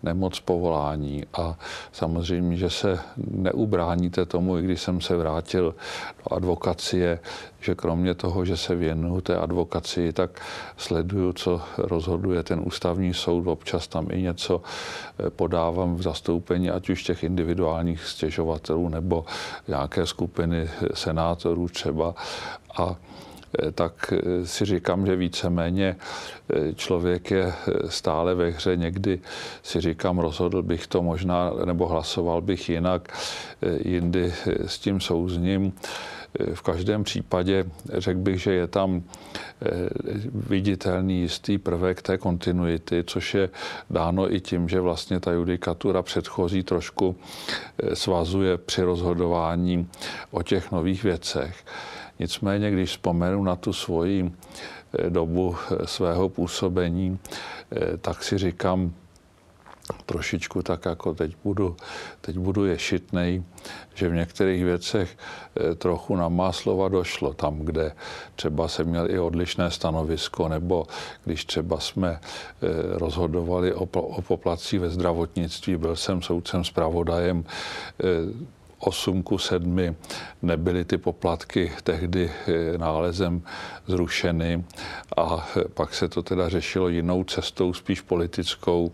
nemoc 0.03 0.41
povolání. 0.41 1.25
A 1.33 1.59
samozřejmě, 1.93 2.57
že 2.57 2.71
se 2.71 2.99
neubráníte 3.31 4.27
tomu, 4.27 4.59
i 4.59 4.63
když 4.63 4.81
jsem 4.81 5.01
se 5.01 5.17
vrátil 5.17 5.75
do 6.25 6.33
advokacie, 6.33 7.19
že 7.61 7.75
kromě 7.75 8.15
toho, 8.15 8.45
že 8.45 8.57
se 8.57 8.75
věnuju 8.75 9.21
té 9.21 9.37
advokacii, 9.37 10.13
tak 10.13 10.41
sleduju, 10.77 11.33
co 11.33 11.61
rozhoduje 11.79 12.43
ten 12.43 12.61
ústavní 12.65 13.15
soud. 13.15 13.47
Občas 13.47 13.89
tam 13.89 14.07
i 14.11 14.23
něco 14.23 14.63
eh, 15.19 15.31
podávám 15.31 15.97
v 15.97 16.03
zastoupení, 16.03 16.71
ať 16.71 16.91
už 16.91 17.03
těch 17.03 17.25
individuálních 17.25 18.05
stěžovatelů 18.05 18.89
nebo 18.89 19.25
nějaké 19.69 20.07
skupiny 20.07 20.71
senátorů 20.95 21.69
třeba. 21.69 22.15
A 22.77 22.97
Eh, 22.97 22.97
tak 23.75 24.13
eh, 24.13 24.47
si 24.47 24.65
říkám, 24.65 25.07
že 25.07 25.17
víceméně 25.17 25.97
eh, 25.97 26.75
člověk 26.75 27.31
je 27.31 27.53
stále 27.89 28.35
ve 28.35 28.51
hře. 28.51 28.77
Někdy 28.77 29.21
si 29.63 29.81
říkám, 29.81 30.19
rozhodl 30.19 30.63
bych 30.63 30.87
to 30.87 31.03
možná, 31.03 31.53
nebo 31.65 31.87
hlasoval 31.87 32.41
bych 32.41 32.69
jinak, 32.69 33.19
jindy 33.85 34.35
s 34.67 34.79
tím 34.79 35.01
souzním. 35.01 35.73
V 36.55 36.63
každém 36.63 37.05
případě 37.05 37.65
řekl 37.93 38.21
bych, 38.21 38.43
že 38.43 38.53
je 38.53 38.67
tam 38.67 39.03
viditelný 40.35 41.21
jistý 41.21 41.59
prvek 41.59 42.03
té 42.03 42.19
kontinuity, 42.19 43.05
což 43.07 43.35
je 43.35 43.49
dáno 43.91 44.35
i 44.35 44.41
tím, 44.41 44.69
že 44.69 44.81
vlastně 44.81 45.21
ta 45.21 45.33
judikatura 45.33 46.03
předchozí 46.03 46.63
trošku 46.63 47.17
svazuje 47.95 48.59
při 48.59 48.83
rozhodování 48.83 49.89
o 50.31 50.43
těch 50.43 50.73
nových 50.73 51.05
věcech. 51.05 51.65
Nicméně, 52.23 52.71
když 52.71 52.91
vzpomenu 52.91 53.43
na 53.45 53.57
tu 53.57 53.73
svoji 53.73 54.33
eh, 54.99 55.11
dobu 55.11 55.57
eh, 55.57 55.87
svého 55.87 56.29
působení, 56.29 57.19
eh, 57.19 57.97
tak 57.97 58.23
si 58.23 58.39
říkám, 58.39 58.93
trošičku 60.07 60.63
tak 60.63 60.85
jako 60.85 61.15
teď 61.15 61.37
budu, 61.45 61.77
teď 62.21 62.39
budu 62.39 62.65
ješitnej, 62.65 63.43
že 63.95 64.09
v 64.09 64.15
některých 64.15 64.65
věcech 64.65 65.19
trochu 65.79 66.17
na 66.17 66.29
má 66.29 66.53
slova 66.53 66.89
došlo. 66.89 67.35
Tam, 67.35 67.59
kde 67.59 67.93
třeba 68.37 68.69
jsem 68.69 68.87
měl 68.87 69.11
i 69.11 69.19
odlišné 69.19 69.71
stanovisko, 69.71 70.49
nebo 70.49 70.87
když 71.25 71.45
třeba 71.45 71.81
jsme 71.81 72.21
rozhodovali 72.93 73.75
o, 73.75 73.87
poplacích 74.23 74.81
ve 74.81 74.91
zdravotnictví, 74.91 75.77
byl 75.77 75.97
jsem 75.97 76.23
soudcem 76.23 76.65
zpravodajem 76.65 77.45
8 78.83 79.23
ku 79.23 79.39
7 79.39 79.97
nebyly 80.43 80.85
ty 80.85 80.99
poplatky 80.99 81.73
tehdy 81.83 82.31
eh, 82.31 82.79
nálezem 82.79 83.43
zrušeny 83.87 84.65
a 85.17 85.49
eh, 85.57 85.65
pak 85.75 85.95
se 85.95 86.09
to 86.09 86.23
teda 86.23 86.49
řešilo 86.49 86.89
jinou 86.89 87.25
cestou, 87.25 87.73
spíš 87.73 88.01
politickou. 88.01 88.93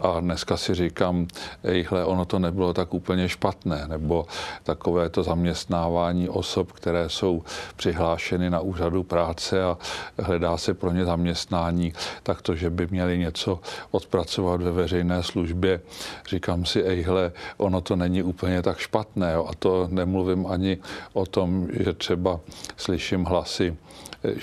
A 0.00 0.20
dneska 0.20 0.56
si 0.56 0.74
říkám, 0.74 1.26
ejhle, 1.62 2.04
ono 2.04 2.24
to 2.24 2.38
nebylo 2.38 2.74
tak 2.74 2.94
úplně 2.94 3.28
špatné, 3.28 3.84
nebo 3.88 4.26
takové 4.62 5.08
to 5.08 5.22
zaměstnávání 5.22 6.28
osob, 6.28 6.72
které 6.72 7.08
jsou 7.08 7.42
přihlášeny 7.76 8.50
na 8.50 8.60
úřadu 8.60 9.02
práce 9.02 9.64
a 9.64 9.78
hledá 10.18 10.56
se 10.56 10.74
pro 10.74 10.92
ně 10.92 11.04
zaměstnání, 11.04 11.92
tak 12.22 12.42
to, 12.42 12.54
že 12.54 12.70
by 12.70 12.86
měli 12.90 13.18
něco 13.18 13.60
odpracovat 13.90 14.62
ve 14.62 14.70
veřejné 14.70 15.22
službě, 15.22 15.80
říkám 16.28 16.64
si, 16.64 16.82
ejhle, 16.82 17.32
ono 17.56 17.80
to 17.80 17.96
není 17.96 18.22
úplně 18.22 18.62
tak 18.62 18.78
špatné, 18.78 19.27
Jo. 19.32 19.46
A 19.48 19.54
to 19.58 19.88
nemluvím 19.90 20.46
ani 20.46 20.78
o 21.12 21.26
tom, 21.26 21.68
že 21.72 21.92
třeba 21.92 22.40
slyším 22.76 23.24
hlasy, 23.24 23.76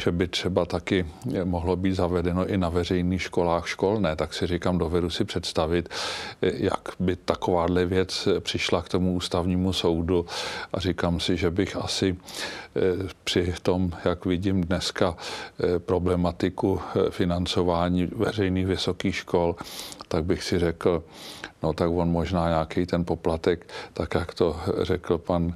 že 0.04 0.12
by 0.12 0.28
třeba 0.28 0.66
taky 0.66 1.06
mohlo 1.44 1.76
být 1.76 1.94
zavedeno 1.94 2.46
i 2.46 2.58
na 2.58 2.70
veřejných 2.70 3.22
školách 3.22 3.68
školné, 3.68 4.16
tak 4.16 4.34
si 4.34 4.48
říkám, 4.48 4.78
dovedu 4.78 5.10
si 5.10 5.26
představit, 5.26 5.90
jak 6.42 6.90
by 7.00 7.16
takováhle 7.16 7.86
věc 7.86 8.28
přišla 8.40 8.82
k 8.82 8.90
tomu 8.90 9.14
ústavnímu 9.14 9.74
soudu 9.74 10.26
a 10.74 10.80
říkám 10.80 11.20
si, 11.20 11.38
že 11.38 11.52
bych 11.52 11.76
asi 11.76 12.16
eh, 12.76 12.82
při 13.24 13.54
tom, 13.62 13.92
jak 14.06 14.26
vidím 14.26 14.64
dneska 14.64 15.16
eh, 15.18 15.80
problematiku 15.80 16.82
eh, 16.82 17.12
financování 17.12 18.06
veřejných 18.06 18.66
vysokých 18.66 19.16
škol, 19.16 19.56
tak 20.08 20.26
bych 20.26 20.44
si 20.44 20.60
řekl, 20.60 21.04
no 21.64 21.74
tak 21.74 21.90
on 21.90 22.12
možná 22.12 22.50
nějaký 22.50 22.86
ten 22.86 23.06
poplatek, 23.06 23.68
tak 23.94 24.16
jak 24.16 24.34
to 24.34 24.60
řekl 24.82 25.18
pan 25.18 25.54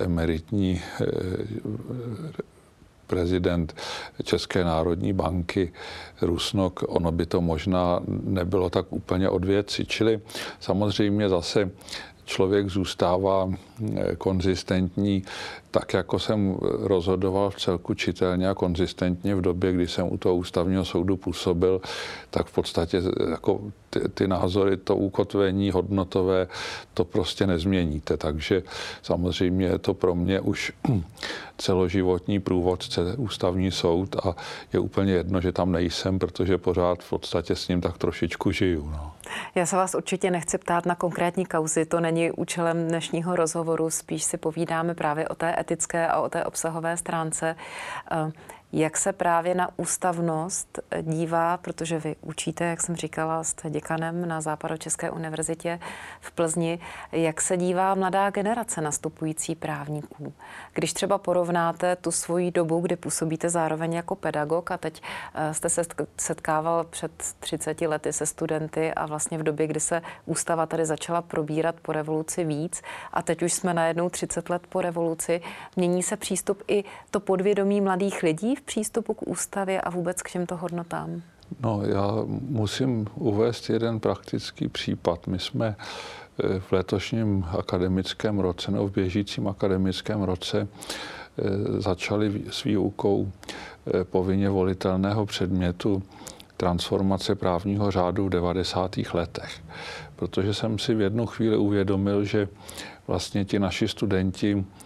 emeritní 0.00 0.82
eh, 1.00 1.06
prezident 3.06 3.76
České 4.22 4.64
národní 4.64 5.12
banky 5.12 5.72
Rusnok, 6.22 6.84
ono 6.88 7.12
by 7.12 7.26
to 7.26 7.40
možná 7.40 8.00
nebylo 8.06 8.70
tak 8.70 8.92
úplně 8.92 9.28
od 9.28 9.44
věci. 9.44 9.84
Čili 9.84 10.20
samozřejmě 10.60 11.28
zase 11.28 11.70
člověk 12.24 12.68
zůstává 12.68 13.48
eh, 13.52 13.56
konzistentní, 14.18 15.24
tak 15.70 15.94
jako 15.94 16.18
jsem 16.18 16.56
rozhodoval 16.62 17.50
v 17.50 17.60
celku 17.60 17.94
čitelně 17.94 18.48
a 18.48 18.54
konzistentně 18.54 19.34
v 19.34 19.40
době, 19.40 19.72
kdy 19.72 19.88
jsem 19.88 20.12
u 20.12 20.16
toho 20.16 20.36
ústavního 20.36 20.84
soudu 20.84 21.16
působil, 21.16 21.80
tak 22.30 22.46
v 22.46 22.52
podstatě 22.52 23.02
jako 23.30 23.60
ty, 23.90 24.08
ty 24.08 24.28
názory, 24.28 24.76
to 24.76 24.96
ukotvení 24.96 25.70
hodnotové, 25.70 26.46
to 26.94 27.04
prostě 27.04 27.46
nezměníte. 27.46 28.16
Takže 28.16 28.62
samozřejmě 29.02 29.66
je 29.66 29.78
to 29.78 29.94
pro 29.94 30.14
mě 30.14 30.40
už 30.40 30.72
celoživotní 31.58 32.40
průvodce 32.40 33.16
ústavní 33.16 33.70
soud 33.70 34.16
a 34.16 34.36
je 34.72 34.80
úplně 34.80 35.12
jedno, 35.12 35.40
že 35.40 35.52
tam 35.52 35.72
nejsem, 35.72 36.18
protože 36.18 36.58
pořád 36.58 37.02
v 37.02 37.10
podstatě 37.10 37.56
s 37.56 37.68
ním 37.68 37.80
tak 37.80 37.98
trošičku 37.98 38.50
žiju. 38.50 38.90
No. 38.90 39.12
Já 39.54 39.66
se 39.66 39.76
vás 39.76 39.94
určitě 39.94 40.30
nechci 40.30 40.58
ptát 40.58 40.86
na 40.86 40.94
konkrétní 40.94 41.46
kauzy, 41.46 41.86
to 41.86 42.00
není 42.00 42.30
účelem 42.30 42.88
dnešního 42.88 43.36
rozhovoru, 43.36 43.63
spíš 43.90 44.24
si 44.24 44.36
povídáme 44.36 44.94
právě 44.94 45.28
o 45.28 45.34
té 45.34 45.60
etické 45.60 46.08
a 46.08 46.20
o 46.20 46.28
té 46.28 46.44
obsahové 46.44 46.96
stránce. 46.96 47.56
Jak 48.76 48.96
se 48.96 49.12
právě 49.12 49.54
na 49.54 49.68
ústavnost 49.76 50.78
dívá, 51.02 51.56
protože 51.56 51.98
vy 51.98 52.16
učíte, 52.20 52.64
jak 52.64 52.80
jsem 52.80 52.96
říkala, 52.96 53.44
jste 53.44 53.70
děkanem 53.70 54.28
na 54.28 54.40
Západočeské 54.40 55.10
univerzitě 55.10 55.80
v 56.20 56.32
Plzni, 56.32 56.78
jak 57.12 57.40
se 57.40 57.56
dívá 57.56 57.94
mladá 57.94 58.30
generace 58.30 58.80
nastupující 58.80 59.54
právníků? 59.54 60.32
Když 60.72 60.92
třeba 60.92 61.18
porovnáte 61.18 61.96
tu 61.96 62.10
svoji 62.10 62.50
dobu, 62.50 62.80
kdy 62.80 62.96
působíte 62.96 63.50
zároveň 63.50 63.92
jako 63.92 64.14
pedagog 64.14 64.70
a 64.70 64.78
teď 64.78 65.02
eh, 65.34 65.54
jste 65.54 65.68
se 65.68 65.82
setkával 66.16 66.84
před 66.84 67.12
30 67.40 67.80
lety 67.80 68.12
se 68.12 68.26
studenty 68.26 68.94
a 68.94 69.06
vlastně 69.06 69.38
v 69.38 69.42
době, 69.42 69.66
kdy 69.66 69.80
se 69.80 70.02
ústava 70.26 70.66
tady 70.66 70.86
začala 70.86 71.22
probírat 71.22 71.74
po 71.82 71.92
revoluci 71.92 72.44
víc 72.44 72.82
a 73.12 73.22
teď 73.22 73.42
už 73.42 73.52
jsme 73.52 73.74
najednou 73.74 74.08
30 74.08 74.50
let 74.50 74.62
po 74.68 74.80
revoluci, 74.80 75.40
mění 75.76 76.02
se 76.02 76.16
přístup 76.16 76.62
i 76.68 76.84
to 77.10 77.20
podvědomí 77.20 77.80
mladých 77.80 78.22
lidí 78.22 78.56
v 78.56 78.63
přístupu 78.64 79.14
k 79.14 79.28
ústavě 79.28 79.80
a 79.80 79.90
vůbec 79.90 80.22
k 80.22 80.30
těmto 80.30 80.56
hodnotám? 80.56 81.22
No, 81.60 81.82
já 81.84 82.10
musím 82.40 83.06
uvést 83.14 83.70
jeden 83.70 84.00
praktický 84.00 84.68
případ. 84.68 85.26
My 85.26 85.38
jsme 85.38 85.76
v 86.58 86.72
letošním 86.72 87.44
akademickém 87.58 88.38
roce 88.38 88.70
nebo 88.70 88.88
v 88.88 88.92
běžícím 88.92 89.48
akademickém 89.48 90.22
roce 90.22 90.68
začali 91.78 92.42
s 92.50 92.64
výukou 92.64 93.32
povinně 94.10 94.50
volitelného 94.50 95.26
předmětu 95.26 96.02
transformace 96.56 97.34
právního 97.34 97.90
řádu 97.90 98.26
v 98.26 98.30
90. 98.30 98.96
letech. 99.14 99.60
Protože 100.16 100.54
jsem 100.54 100.78
si 100.78 100.94
v 100.94 101.00
jednu 101.00 101.26
chvíli 101.26 101.56
uvědomil, 101.56 102.24
že 102.24 102.48
vlastně 103.06 103.44
ti 103.44 103.58
naši 103.58 103.88
studenti 103.88 104.64
eh, 104.64 104.83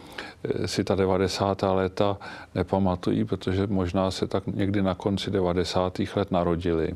si 0.66 0.84
ta 0.84 0.94
90. 0.94 1.62
léta 1.62 2.16
nepamatují, 2.54 3.24
protože 3.24 3.66
možná 3.66 4.10
se 4.10 4.26
tak 4.26 4.46
někdy 4.46 4.82
na 4.82 4.94
konci 4.94 5.30
90. 5.30 5.98
let 6.16 6.30
narodili. 6.30 6.92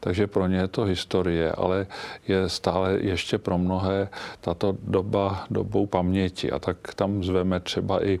Takže 0.00 0.26
pro 0.26 0.46
ně 0.46 0.56
je 0.56 0.68
to 0.68 0.82
historie, 0.82 1.52
ale 1.52 1.86
je 2.28 2.48
stále 2.48 2.98
ještě 3.00 3.38
pro 3.38 3.58
mnohé 3.58 4.08
tato 4.40 4.76
doba 4.82 5.44
dobou 5.50 5.86
paměti. 5.86 6.50
A 6.50 6.58
tak 6.58 6.94
tam 6.94 7.24
zveme 7.24 7.60
třeba 7.60 8.06
i 8.06 8.20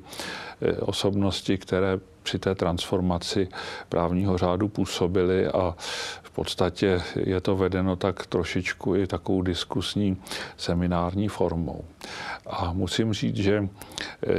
eh, 0.62 0.72
osobnosti, 0.72 1.58
které 1.58 1.98
při 2.22 2.38
té 2.38 2.54
transformaci 2.54 3.48
právního 3.88 4.38
řádu 4.38 4.68
působily 4.68 5.46
a 5.46 5.76
podstatě 6.32 7.02
je 7.16 7.40
to 7.40 7.56
vedeno 7.56 7.96
tak 7.96 8.26
trošičku 8.26 8.96
i 8.96 9.06
takovou 9.06 9.42
diskusní 9.42 10.16
seminární 10.56 11.28
formou. 11.28 11.84
A 12.46 12.72
musím 12.72 13.12
říct, 13.12 13.36
že 13.36 13.68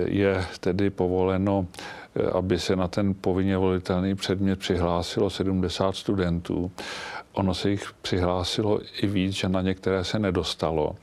je 0.06 0.46
tedy 0.60 0.90
povoleno 0.90 1.68
aby 2.34 2.60
se 2.60 2.76
na 2.76 2.88
ten 2.88 3.14
povinně 3.14 3.58
volitelný 3.58 4.16
předmět 4.16 4.60
přihlásilo 4.60 5.30
70 5.30 5.96
studentů. 5.96 6.72
Ono 7.34 7.54
se 7.54 7.70
jich 7.70 7.94
přihlásilo 8.02 8.80
i 9.02 9.08
víc, 9.08 9.36
že 9.36 9.50
na 9.50 9.62
některé 9.62 10.04
se 10.04 10.20
nedostalo. 10.20 10.96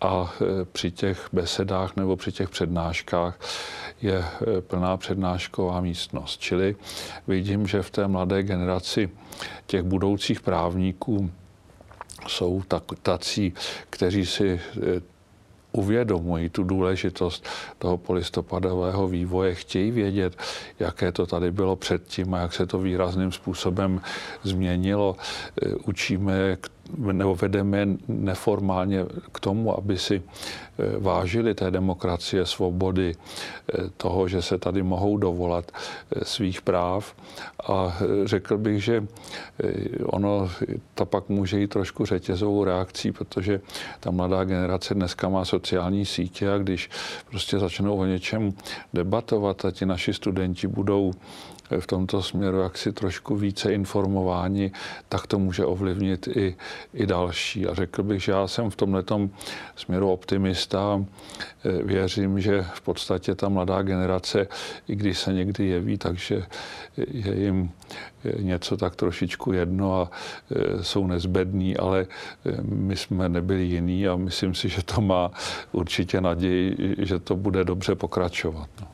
A 0.00 0.34
při 0.72 0.90
těch 0.90 1.28
besedách 1.32 1.96
nebo 1.96 2.16
při 2.16 2.32
těch 2.32 2.48
přednáškách 2.48 3.38
je 4.02 4.18
eh, 4.24 4.60
plná 4.60 4.96
přednášková 4.96 5.80
místnost. 5.80 6.40
Čili 6.40 6.76
vidím, 7.28 7.66
že 7.66 7.82
v 7.82 7.90
té 7.90 8.08
mladé 8.08 8.42
generaci 8.42 9.10
těch 9.66 9.82
budoucích 9.82 10.40
právníků 10.40 11.30
jsou 12.26 12.62
tak, 12.68 12.82
tací, 13.02 13.52
kteří 13.90 14.26
si 14.26 14.60
eh, 14.76 15.00
uvědomují 15.72 16.48
tu 16.48 16.62
důležitost 16.62 17.46
toho 17.78 17.96
polistopadového 17.98 19.08
vývoje, 19.08 19.54
chtějí 19.54 19.90
vědět, 19.90 20.36
jaké 20.80 21.12
to 21.12 21.26
tady 21.26 21.50
bylo 21.50 21.76
předtím 21.76 22.34
a 22.34 22.38
jak 22.38 22.52
se 22.52 22.66
to 22.66 22.78
výrazným 22.78 23.32
způsobem 23.32 24.00
změnilo. 24.42 25.16
Eh, 25.62 25.74
učíme 25.84 26.56
nebo 26.96 27.34
vedeme 27.34 27.88
neformálně 28.08 29.04
k 29.32 29.40
tomu, 29.40 29.78
aby 29.78 29.98
si 29.98 30.22
eh, 30.22 30.98
vážili 30.98 31.54
té 31.54 31.70
demokracie, 31.70 32.46
svobody, 32.46 33.14
eh, 33.14 33.90
toho, 33.96 34.28
že 34.28 34.42
se 34.42 34.58
tady 34.58 34.82
mohou 34.82 35.16
dovolat 35.16 35.72
eh, 35.72 36.24
svých 36.24 36.62
práv. 36.62 37.14
A 37.68 37.98
řekl 38.24 38.58
bych, 38.58 38.84
že 38.84 39.06
ono 40.04 40.50
to 40.94 41.06
pak 41.06 41.28
může 41.28 41.60
jít 41.60 41.68
trošku 41.68 42.06
řetězovou 42.06 42.64
reakcí, 42.64 43.12
protože 43.12 43.60
ta 44.00 44.10
mladá 44.10 44.44
generace 44.44 44.94
dneska 44.94 45.28
má 45.28 45.44
sociální 45.44 46.06
sítě 46.06 46.52
a 46.52 46.58
když 46.58 46.90
prostě 47.30 47.58
začnou 47.58 47.96
o 47.96 48.04
něčem 48.04 48.52
debatovat 48.94 49.64
a 49.64 49.70
ti 49.70 49.86
naši 49.86 50.14
studenti 50.14 50.66
budou 50.66 51.12
v 51.80 51.86
tomto 51.86 52.22
směru 52.22 52.60
jaksi 52.60 52.92
trošku 52.92 53.36
více 53.36 53.72
informováni, 53.72 54.72
tak 55.08 55.26
to 55.26 55.38
může 55.38 55.64
ovlivnit 55.64 56.28
i, 56.36 56.56
i 56.94 57.06
další. 57.06 57.66
A 57.66 57.74
řekl 57.74 58.02
bych, 58.02 58.22
že 58.22 58.32
já 58.32 58.46
jsem 58.46 58.70
v 58.70 58.76
tomhle 58.76 59.04
směru 59.76 60.10
optimista. 60.10 61.04
Věřím, 61.84 62.40
že 62.40 62.66
v 62.74 62.80
podstatě 62.80 63.34
ta 63.34 63.48
mladá 63.48 63.82
generace, 63.82 64.48
i 64.88 64.96
když 64.96 65.18
se 65.18 65.32
někdy 65.32 65.66
jeví, 65.66 65.98
takže 65.98 66.42
je 66.96 67.34
jim 67.40 67.70
něco 68.38 68.76
tak 68.76 68.96
trošičku 68.96 69.52
jedno 69.52 70.00
a 70.00 70.10
e, 70.50 70.84
jsou 70.84 71.06
nezbední, 71.06 71.76
ale 71.76 72.06
my 72.62 72.96
jsme 72.96 73.28
nebyli 73.28 73.62
jiní 73.62 74.08
a 74.08 74.16
myslím 74.16 74.54
si, 74.54 74.68
že 74.68 74.82
to 74.82 75.00
má 75.00 75.30
určitě 75.72 76.20
naději, 76.20 76.94
že 76.98 77.18
to 77.18 77.36
bude 77.36 77.64
dobře 77.64 77.94
pokračovat. 77.94 78.68
No. 78.80 78.88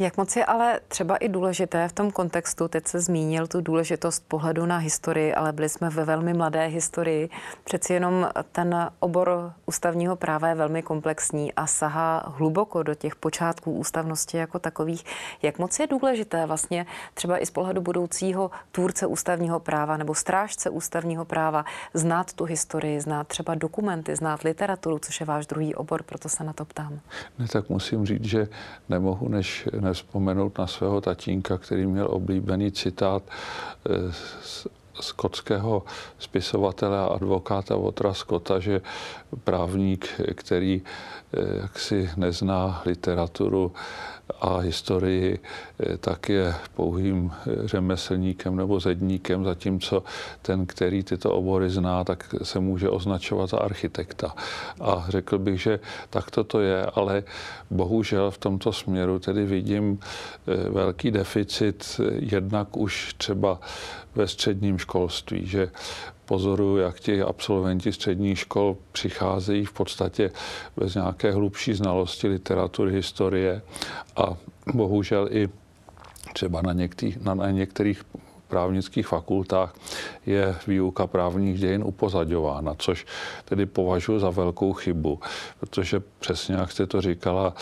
Jak 0.00 0.16
moc 0.16 0.36
je 0.36 0.44
ale 0.44 0.80
třeba 0.88 1.16
i 1.16 1.28
důležité 1.28 1.88
v 1.88 1.92
tom 1.92 2.10
kontextu, 2.10 2.68
teď 2.68 2.86
se 2.86 3.00
zmínil 3.00 3.46
tu 3.46 3.60
důležitost 3.60 4.24
pohledu 4.28 4.66
na 4.66 4.76
historii, 4.76 5.34
ale 5.34 5.52
byli 5.52 5.68
jsme 5.68 5.90
ve 5.90 6.04
velmi 6.04 6.34
mladé 6.34 6.66
historii. 6.66 7.28
Přeci 7.64 7.92
jenom 7.92 8.28
ten 8.52 8.90
obor 9.00 9.52
ústavního 9.66 10.16
práva 10.16 10.48
je 10.48 10.54
velmi 10.54 10.82
komplexní 10.82 11.52
a 11.52 11.66
sahá 11.66 12.24
hluboko 12.26 12.82
do 12.82 12.94
těch 12.94 13.16
počátků 13.16 13.72
ústavnosti 13.72 14.36
jako 14.36 14.58
takových. 14.58 15.04
Jak 15.42 15.58
moc 15.58 15.78
je 15.78 15.86
důležité 15.86 16.46
vlastně 16.46 16.86
třeba 17.14 17.42
i 17.42 17.46
z 17.46 17.50
pohledu 17.50 17.80
budoucího 17.80 18.50
tvůrce 18.72 19.06
ústavního 19.06 19.60
práva 19.60 19.96
nebo 19.96 20.14
strážce 20.14 20.70
ústavního 20.70 21.24
práva 21.24 21.64
znát 21.94 22.32
tu 22.32 22.44
historii, 22.44 23.00
znát 23.00 23.28
třeba 23.28 23.54
dokumenty, 23.54 24.16
znát 24.16 24.42
literaturu, 24.42 24.98
což 24.98 25.20
je 25.20 25.26
váš 25.26 25.46
druhý 25.46 25.74
obor, 25.74 26.02
proto 26.02 26.28
se 26.28 26.44
na 26.44 26.52
to 26.52 26.64
ptám. 26.64 27.00
Ne, 27.38 27.48
tak 27.48 27.68
musím 27.68 28.06
říct, 28.06 28.24
že 28.24 28.48
nemohu 28.88 29.28
než, 29.28 29.68
než 29.80 29.89
nevzpomenout 29.90 30.58
na 30.58 30.66
svého 30.66 31.00
tatínka, 31.00 31.58
který 31.58 31.86
měl 31.86 32.06
oblíbený 32.10 32.72
citát 32.72 33.22
eh, 33.26 34.12
z 34.42 34.66
skotského 35.00 35.82
spisovatele 36.18 36.98
a 36.98 37.04
advokáta 37.04 37.76
Votra 37.76 38.14
Scotta, 38.14 38.60
že 38.60 38.80
právník, 39.44 40.20
který 40.34 40.82
eh, 41.32 41.60
jaksi 41.60 42.10
nezná 42.16 42.82
literaturu 42.86 43.72
a 44.40 44.58
historii, 44.58 45.38
eh, 45.38 45.96
tak 45.96 46.28
je 46.28 46.54
pouhým 46.74 47.30
eh, 47.32 47.68
řemeslníkem 47.68 48.56
nebo 48.56 48.80
zedníkem, 48.80 49.44
zatímco 49.44 50.02
ten, 50.42 50.66
který 50.66 51.02
tyto 51.02 51.32
obory 51.32 51.70
zná, 51.70 52.04
tak 52.04 52.34
se 52.42 52.60
může 52.60 52.88
označovat 52.88 53.50
za 53.50 53.58
architekta. 53.58 54.34
A 54.80 55.04
řekl 55.08 55.38
bych, 55.38 55.62
že 55.62 55.80
tak 56.10 56.30
to 56.30 56.60
je, 56.60 56.86
ale 56.94 57.22
bohužel 57.70 58.30
v 58.30 58.38
tomto 58.38 58.72
směru 58.72 59.18
tedy 59.18 59.46
vidím 59.46 59.98
velký 60.70 61.10
deficit 61.10 62.00
jednak 62.18 62.76
už 62.76 63.14
třeba 63.14 63.60
ve 64.14 64.28
středním 64.28 64.78
školství, 64.78 65.46
že 65.46 65.70
pozoruju, 66.30 66.76
jak 66.76 67.00
ti 67.00 67.22
absolventi 67.22 67.92
středních 67.92 68.38
škol 68.38 68.76
přicházejí 68.92 69.64
v 69.64 69.72
podstatě 69.72 70.30
bez 70.76 70.94
nějaké 70.94 71.32
hlubší 71.32 71.74
znalosti 71.74 72.28
literatury, 72.28 72.92
historie 72.92 73.62
a 74.16 74.36
bohužel 74.74 75.28
i 75.30 75.48
třeba 76.32 76.62
na 76.62 76.72
některých, 76.72 77.22
na, 77.22 77.34
na 77.34 77.50
některých 77.50 78.02
právnických 78.48 79.06
fakultách 79.06 79.74
je 80.26 80.56
výuka 80.66 81.06
právních 81.06 81.58
dějin 81.60 81.82
upozaďována, 81.84 82.74
což 82.78 83.06
tedy 83.44 83.66
považuji 83.66 84.18
za 84.18 84.30
velkou 84.30 84.72
chybu, 84.72 85.20
protože 85.60 86.02
přesně 86.20 86.54
jak 86.54 86.72
jste 86.72 86.86
to 86.86 87.00
říkala, 87.00 87.54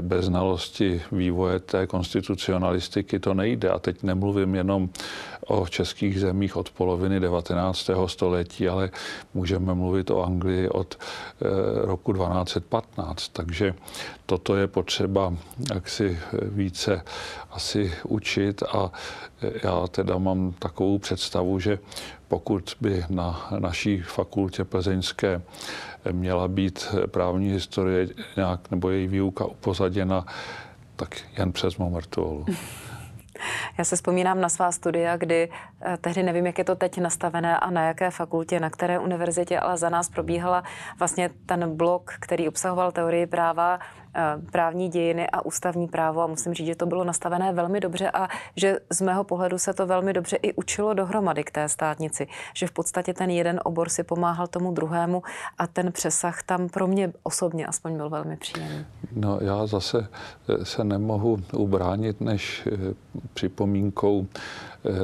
bez 0.00 0.24
znalosti 0.24 1.02
vývoje 1.12 1.58
té 1.60 1.86
konstitucionalistiky 1.86 3.18
to 3.18 3.34
nejde. 3.34 3.70
A 3.70 3.78
teď 3.78 4.02
nemluvím 4.02 4.54
jenom 4.54 4.88
o 5.46 5.66
českých 5.66 6.20
zemích 6.20 6.56
od 6.56 6.70
poloviny 6.70 7.20
19. 7.20 7.90
století, 8.06 8.68
ale 8.68 8.90
můžeme 9.34 9.74
mluvit 9.74 10.10
o 10.10 10.22
Anglii 10.22 10.68
od 10.68 10.98
eh, 10.98 11.46
roku 11.86 12.12
1215. 12.12 13.28
Takže 13.28 13.74
toto 14.26 14.56
je 14.56 14.66
potřeba 14.66 15.34
jaksi 15.74 16.18
více 16.42 17.02
asi 17.50 17.92
učit 18.04 18.62
a 18.62 18.92
já 19.62 19.86
teda 19.86 20.18
mám 20.18 20.54
takovou 20.58 20.98
představu, 20.98 21.60
že 21.60 21.78
pokud 22.28 22.76
by 22.80 23.04
na 23.08 23.48
naší 23.58 24.00
fakultě 24.00 24.64
plzeňské 24.64 25.42
měla 26.12 26.48
být 26.48 26.94
právní 27.06 27.50
historie 27.50 28.08
nějak, 28.36 28.70
nebo 28.70 28.90
její 28.90 29.06
výuka 29.06 29.44
upozaděna, 29.44 30.26
tak 30.96 31.16
jen 31.38 31.52
přes 31.52 31.78
mrtvolu. 31.78 32.46
Já 33.78 33.84
se 33.84 33.96
vzpomínám 33.96 34.40
na 34.40 34.48
svá 34.48 34.72
studia, 34.72 35.16
kdy 35.16 35.48
eh, 35.82 35.96
tehdy 35.96 36.22
nevím, 36.22 36.46
jak 36.46 36.58
je 36.58 36.64
to 36.64 36.76
teď 36.76 36.98
nastavené 36.98 37.58
a 37.58 37.70
na 37.70 37.82
jaké 37.82 38.10
fakultě, 38.10 38.60
na 38.60 38.70
které 38.70 38.98
univerzitě, 38.98 39.60
ale 39.60 39.76
za 39.76 39.88
nás 39.88 40.08
probíhala 40.08 40.64
vlastně 40.98 41.30
ten 41.46 41.76
blok, 41.76 42.12
který 42.20 42.48
obsahoval 42.48 42.92
teorii 42.92 43.26
práva, 43.26 43.78
právní 44.52 44.88
dějiny 44.88 45.30
a 45.30 45.44
ústavní 45.44 45.88
právo 45.88 46.22
a 46.22 46.26
musím 46.26 46.54
říct, 46.54 46.66
že 46.66 46.74
to 46.74 46.86
bylo 46.86 47.04
nastavené 47.04 47.52
velmi 47.52 47.80
dobře 47.80 48.10
a 48.10 48.28
že 48.56 48.78
z 48.90 49.00
mého 49.00 49.24
pohledu 49.24 49.58
se 49.58 49.74
to 49.74 49.86
velmi 49.86 50.12
dobře 50.12 50.36
i 50.36 50.54
učilo 50.54 50.94
dohromady 50.94 51.44
k 51.44 51.50
té 51.50 51.68
státnici, 51.68 52.26
že 52.54 52.66
v 52.66 52.72
podstatě 52.72 53.14
ten 53.14 53.30
jeden 53.30 53.60
obor 53.64 53.88
si 53.88 54.02
pomáhal 54.02 54.46
tomu 54.46 54.72
druhému 54.72 55.22
a 55.58 55.66
ten 55.66 55.92
přesah 55.92 56.42
tam 56.42 56.68
pro 56.68 56.86
mě 56.86 57.12
osobně 57.22 57.66
aspoň 57.66 57.96
byl 57.96 58.10
velmi 58.10 58.36
příjemný. 58.36 58.86
No 59.12 59.38
já 59.40 59.66
zase 59.66 60.08
eh, 60.48 60.64
se 60.64 60.84
nemohu 60.84 61.38
ubránit 61.52 62.20
než 62.20 62.68
eh, 62.72 62.94
připomínkou 63.34 64.26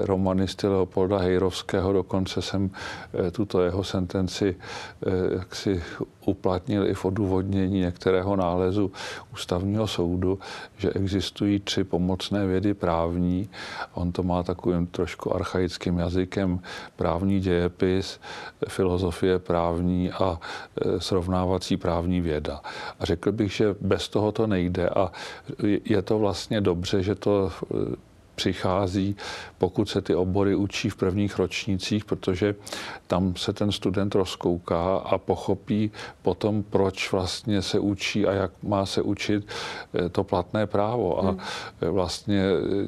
romanisty 0.04 0.66
Leopolda 0.66 1.18
Hejrovského, 1.18 1.92
dokonce 1.92 2.42
jsem 2.42 2.70
tuto 3.32 3.62
jeho 3.62 3.84
sentenci 3.84 4.56
jaksi 5.38 5.82
uplatnil 6.26 6.86
i 6.86 6.94
v 6.94 7.04
odůvodnění 7.04 7.80
některého 7.80 8.36
nálezu 8.36 8.92
ústavního 9.32 9.86
soudu, 9.86 10.38
že 10.76 10.90
existují 10.90 11.60
tři 11.60 11.84
pomocné 11.84 12.46
vědy 12.46 12.74
právní. 12.74 13.48
On 13.94 14.12
to 14.12 14.22
má 14.22 14.42
takovým 14.42 14.86
trošku 14.86 15.34
archaickým 15.34 15.98
jazykem 15.98 16.60
právní 16.96 17.40
dějepis, 17.40 18.20
filozofie 18.68 19.38
právní 19.38 20.12
a 20.12 20.40
srovnávací 20.98 21.76
právní 21.76 22.20
věda. 22.20 22.60
A 23.00 23.04
řekl 23.04 23.32
bych, 23.32 23.52
že 23.52 23.74
bez 23.80 24.08
toho 24.08 24.32
to 24.32 24.46
nejde 24.46 24.88
a 24.88 25.12
je 25.84 26.02
to 26.02 26.18
vlastně 26.18 26.60
dobře, 26.60 27.02
že 27.02 27.14
to 27.14 27.52
přichází, 28.34 29.16
pokud 29.58 29.88
se 29.88 30.00
ty 30.00 30.14
obory 30.14 30.54
učí 30.54 30.90
v 30.90 30.96
prvních 30.96 31.38
ročnících, 31.38 32.04
protože 32.04 32.54
tam 33.06 33.36
se 33.36 33.52
ten 33.52 33.72
student 33.72 34.14
rozkouká 34.14 34.96
a 34.96 35.18
pochopí 35.18 35.90
potom, 36.22 36.62
proč 36.62 37.12
vlastně 37.12 37.62
se 37.62 37.78
učí 37.78 38.26
a 38.26 38.32
jak 38.32 38.50
má 38.62 38.86
se 38.86 39.02
učit 39.02 39.46
eh, 39.94 40.08
to 40.08 40.24
platné 40.24 40.66
právo. 40.66 41.18
A 41.24 41.30
hmm. 41.30 41.38
vlastně 41.80 42.42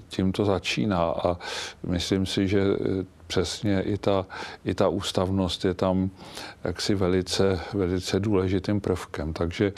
tím 0.08 0.32
to 0.32 0.44
začíná. 0.44 1.02
A 1.02 1.36
myslím 1.82 2.26
si, 2.26 2.48
že 2.48 2.62
přesně 3.34 3.82
i 3.82 3.98
ta, 3.98 4.26
i 4.64 4.74
ta 4.74 4.88
ústavnost 4.88 5.64
je 5.64 5.74
tam 5.74 6.10
jaksi 6.64 6.94
velice, 6.94 7.60
velice 7.72 8.20
důležitým 8.20 8.80
prvkem. 8.80 9.32
Takže 9.32 9.72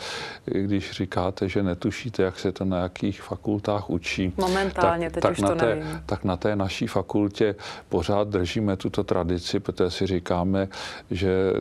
když 0.44 0.90
říkáte, 0.90 1.48
že 1.48 1.62
netušíte, 1.62 2.22
jak 2.22 2.38
se 2.38 2.52
to 2.52 2.64
na 2.64 2.78
jakých 2.78 3.22
fakultách 3.22 3.90
učí, 3.90 4.32
Momentálně, 4.36 5.06
tak, 5.06 5.14
teď 5.14 5.22
tak, 5.22 5.32
už 5.32 5.40
na 5.40 5.48
to 5.48 5.54
té, 5.54 5.66
nevím. 5.66 6.02
tak 6.06 6.24
na 6.24 6.36
té 6.36 6.56
naší 6.56 6.86
fakultě 6.86 7.54
pořád 7.88 8.28
držíme 8.28 8.76
tuto 8.76 9.04
tradici, 9.04 9.60
protože 9.60 9.90
si 9.90 10.06
říkáme, 10.06 10.68
že 11.10 11.52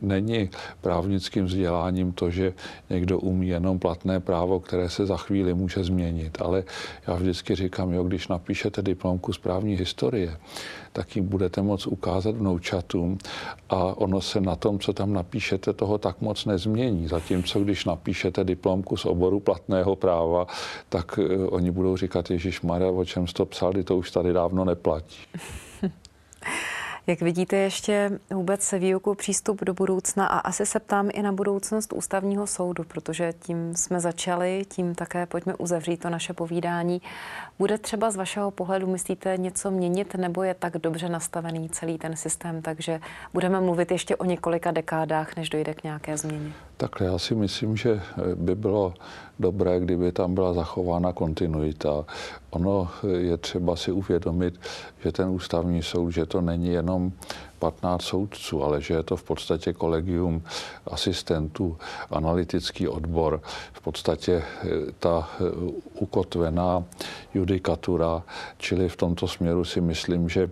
není 0.00 0.50
právnickým 0.80 1.44
vzděláním 1.44 2.12
to, 2.12 2.30
že 2.30 2.52
někdo 2.90 3.18
umí 3.18 3.48
jenom 3.48 3.78
platné 3.78 4.20
právo, 4.20 4.60
které 4.60 4.90
se 4.90 5.06
za 5.06 5.16
chvíli 5.16 5.54
může 5.54 5.84
změnit. 5.84 6.38
Ale 6.40 6.64
já 7.06 7.14
vždycky 7.14 7.54
říkám, 7.54 7.92
jo, 7.92 8.02
když 8.04 8.28
napíšete 8.28 8.82
diplomku 8.82 9.32
z 9.32 9.38
právní 9.38 9.74
historie, 9.76 10.36
tak 10.92 11.16
jim 11.16 11.28
budete 11.28 11.62
moct 11.62 11.86
ukázat 11.86 12.34
vnoučatům 12.34 13.18
a 13.68 13.76
ono 13.76 14.20
se 14.20 14.40
na 14.40 14.56
tom, 14.56 14.78
co 14.78 14.92
tam 14.92 15.12
napíšete, 15.12 15.72
toho 15.72 15.98
tak 15.98 16.20
moc 16.20 16.44
nezmění. 16.44 17.08
Zatímco 17.08 17.60
když 17.60 17.84
napíšete 17.84 18.44
diplomku 18.44 18.96
z 18.96 19.04
oboru 19.04 19.40
platného 19.40 19.96
práva, 19.96 20.46
tak 20.88 21.18
eh, 21.18 21.46
oni 21.46 21.70
budou 21.70 21.96
říkat, 21.96 22.30
Ježíš 22.30 22.60
Maria, 22.60 22.90
o 22.90 23.04
čem 23.04 23.26
jsi 23.26 23.34
to 23.34 23.46
psal, 23.46 23.72
to 23.84 23.96
už 23.96 24.10
tady 24.10 24.32
dávno 24.32 24.64
neplatí. 24.64 25.16
Jak 27.06 27.20
vidíte 27.20 27.56
ještě 27.56 28.18
vůbec 28.30 28.72
výuku 28.72 29.14
přístup 29.14 29.64
do 29.64 29.74
budoucna 29.74 30.26
a 30.26 30.38
asi 30.38 30.66
se 30.66 30.80
ptám 30.80 31.08
i 31.12 31.22
na 31.22 31.32
budoucnost 31.32 31.92
ústavního 31.92 32.46
soudu, 32.46 32.84
protože 32.84 33.32
tím 33.40 33.76
jsme 33.76 34.00
začali, 34.00 34.64
tím 34.68 34.94
také 34.94 35.26
pojďme 35.26 35.54
uzavřít 35.54 35.96
to 35.96 36.10
naše 36.10 36.32
povídání. 36.32 37.02
Bude 37.58 37.78
třeba 37.78 38.10
z 38.10 38.16
vašeho 38.16 38.50
pohledu, 38.50 38.86
myslíte, 38.86 39.36
něco 39.36 39.70
měnit 39.70 40.14
nebo 40.14 40.42
je 40.42 40.54
tak 40.54 40.78
dobře 40.78 41.08
nastavený 41.08 41.68
celý 41.68 41.98
ten 41.98 42.16
systém, 42.16 42.62
takže 42.62 43.00
budeme 43.32 43.60
mluvit 43.60 43.90
ještě 43.90 44.16
o 44.16 44.24
několika 44.24 44.70
dekádách, 44.70 45.36
než 45.36 45.50
dojde 45.50 45.74
k 45.74 45.84
nějaké 45.84 46.16
změně? 46.16 46.52
Takhle 46.82 47.06
já 47.06 47.18
si 47.18 47.34
myslím, 47.34 47.76
že 47.76 48.00
by 48.34 48.54
bylo 48.54 48.94
dobré, 49.38 49.80
kdyby 49.80 50.12
tam 50.12 50.34
byla 50.34 50.54
zachována 50.54 51.12
kontinuita. 51.12 52.04
Ono 52.50 52.88
je 53.16 53.36
třeba 53.36 53.76
si 53.76 53.92
uvědomit, 53.92 54.60
že 55.04 55.12
ten 55.12 55.28
ústavní 55.28 55.82
soud, 55.82 56.10
že 56.10 56.26
to 56.26 56.40
není 56.40 56.68
jenom 56.68 57.12
15 57.62 58.02
soudců, 58.02 58.64
ale 58.64 58.80
že 58.82 58.94
je 58.94 59.02
to 59.02 59.16
v 59.16 59.22
podstatě 59.22 59.72
kolegium 59.72 60.42
asistentů, 60.86 61.78
analytický 62.10 62.88
odbor, 62.88 63.40
v 63.72 63.80
podstatě 63.80 64.42
eh, 64.42 64.68
ta 64.98 65.28
eh, 65.30 65.44
ukotvená 65.94 66.84
judikatura, 67.34 68.22
čili 68.58 68.88
v 68.88 68.96
tomto 68.96 69.28
směru 69.28 69.64
si 69.64 69.80
myslím, 69.80 70.28
že 70.28 70.50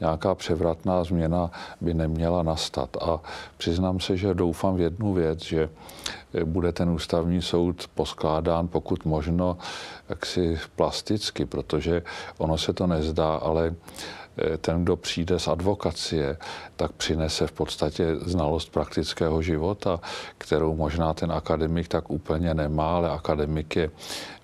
nějaká 0.00 0.34
převratná 0.34 1.04
změna 1.04 1.50
by 1.80 1.94
neměla 1.94 2.42
nastat. 2.42 2.96
A 2.96 3.20
přiznám 3.58 4.00
se, 4.00 4.16
že 4.16 4.34
doufám 4.34 4.76
v 4.76 4.80
jednu 4.80 5.12
věc, 5.14 5.42
že 5.44 5.68
bude 6.44 6.72
ten 6.72 6.90
ústavní 6.90 7.42
soud 7.42 7.88
poskládán 7.94 8.68
pokud 8.68 9.04
možno 9.04 9.58
jaksi 10.08 10.58
plasticky, 10.76 11.44
protože 11.46 12.02
ono 12.38 12.58
se 12.58 12.72
to 12.72 12.86
nezdá, 12.86 13.34
ale 13.34 13.74
Eh, 14.36 14.58
ten, 14.58 14.82
kdo 14.84 14.96
přijde 14.96 15.38
z 15.38 15.48
advokacie, 15.48 16.36
tak 16.76 16.92
přinese 16.92 17.46
v 17.46 17.52
podstatě 17.52 18.16
znalost 18.16 18.72
praktického 18.72 19.42
života, 19.42 20.00
kterou 20.38 20.76
možná 20.76 21.14
ten 21.14 21.32
akademik 21.32 21.88
tak 21.88 22.10
úplně 22.10 22.54
nemá, 22.54 22.96
ale 22.96 23.10
akademik 23.10 23.76
je 23.76 23.90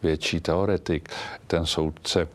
větší 0.03 0.41
teoretik. 0.41 1.09
Ten 1.47 1.67
soudce 1.67 2.29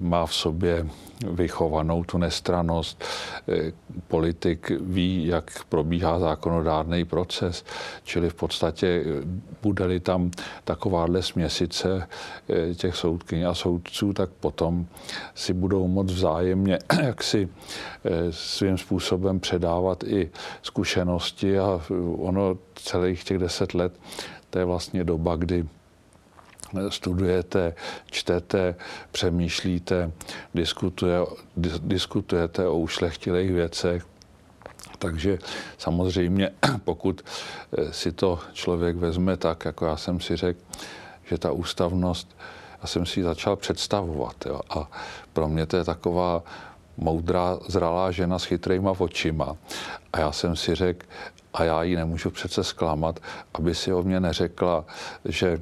má 0.00 0.26
v 0.26 0.34
sobě 0.34 0.86
vychovanou 1.30 2.04
tu 2.04 2.18
nestranost. 2.18 3.04
Eh, 3.48 3.72
politik 4.08 4.72
ví, 4.80 5.26
jak 5.26 5.64
probíhá 5.68 6.18
zákonodárný 6.18 7.04
proces, 7.04 7.64
čili 8.04 8.30
v 8.30 8.34
podstatě 8.34 8.86
eh, 8.86 9.22
bude-li 9.62 10.00
tam 10.00 10.30
takováhle 10.64 11.22
směsice 11.22 12.08
eh, 12.48 12.74
těch 12.74 12.96
soudkyň 12.96 13.46
a 13.46 13.54
soudců, 13.54 14.12
tak 14.12 14.30
potom 14.30 14.86
si 15.34 15.52
budou 15.52 15.88
moc 15.88 16.12
vzájemně 16.12 16.78
jaksi 17.02 17.48
svým 18.30 18.78
způsobem 18.78 19.40
předávat 19.40 20.04
i 20.04 20.30
zkušenosti 20.62 21.58
a 21.58 21.80
ono 22.18 22.58
celých 22.74 23.24
těch 23.24 23.38
deset 23.38 23.74
let 23.74 23.92
to 24.54 24.58
je 24.58 24.64
vlastně 24.64 25.04
doba, 25.04 25.36
kdy 25.36 25.66
studujete, 26.88 27.74
čtete, 28.10 28.74
přemýšlíte, 29.12 30.10
diskutuje, 30.54 31.18
diskutujete 31.82 32.68
o 32.68 32.78
ušlechtilých 32.78 33.52
věcech. 33.52 34.06
Takže 34.98 35.38
samozřejmě, 35.78 36.50
pokud 36.84 37.24
eh, 37.78 37.92
si 37.92 38.12
to 38.12 38.38
člověk 38.52 38.96
vezme 38.96 39.36
tak, 39.36 39.64
jako 39.64 39.86
já 39.86 39.96
jsem 39.96 40.20
si 40.20 40.36
řekl, 40.36 40.60
že 41.24 41.38
ta 41.38 41.52
ústavnost, 41.52 42.36
já 42.82 42.86
jsem 42.86 43.06
si 43.06 43.20
ji 43.20 43.24
začal 43.24 43.56
představovat. 43.56 44.46
Jo, 44.46 44.60
a 44.70 44.90
pro 45.32 45.48
mě 45.48 45.66
to 45.66 45.76
je 45.76 45.84
taková 45.84 46.42
moudrá, 46.96 47.58
zralá 47.68 48.10
žena 48.10 48.38
s 48.38 48.44
chytrýma 48.44 48.92
očima. 48.98 49.56
A 50.12 50.20
já 50.20 50.32
jsem 50.32 50.56
si 50.56 50.74
řekl, 50.74 51.06
a 51.54 51.64
já 51.64 51.82
ji 51.82 51.96
nemůžu 51.96 52.30
přece 52.30 52.64
zklamat, 52.64 53.20
aby 53.54 53.74
si 53.74 53.92
o 53.92 54.02
mě 54.02 54.20
neřekla, 54.20 54.84
že 55.24 55.60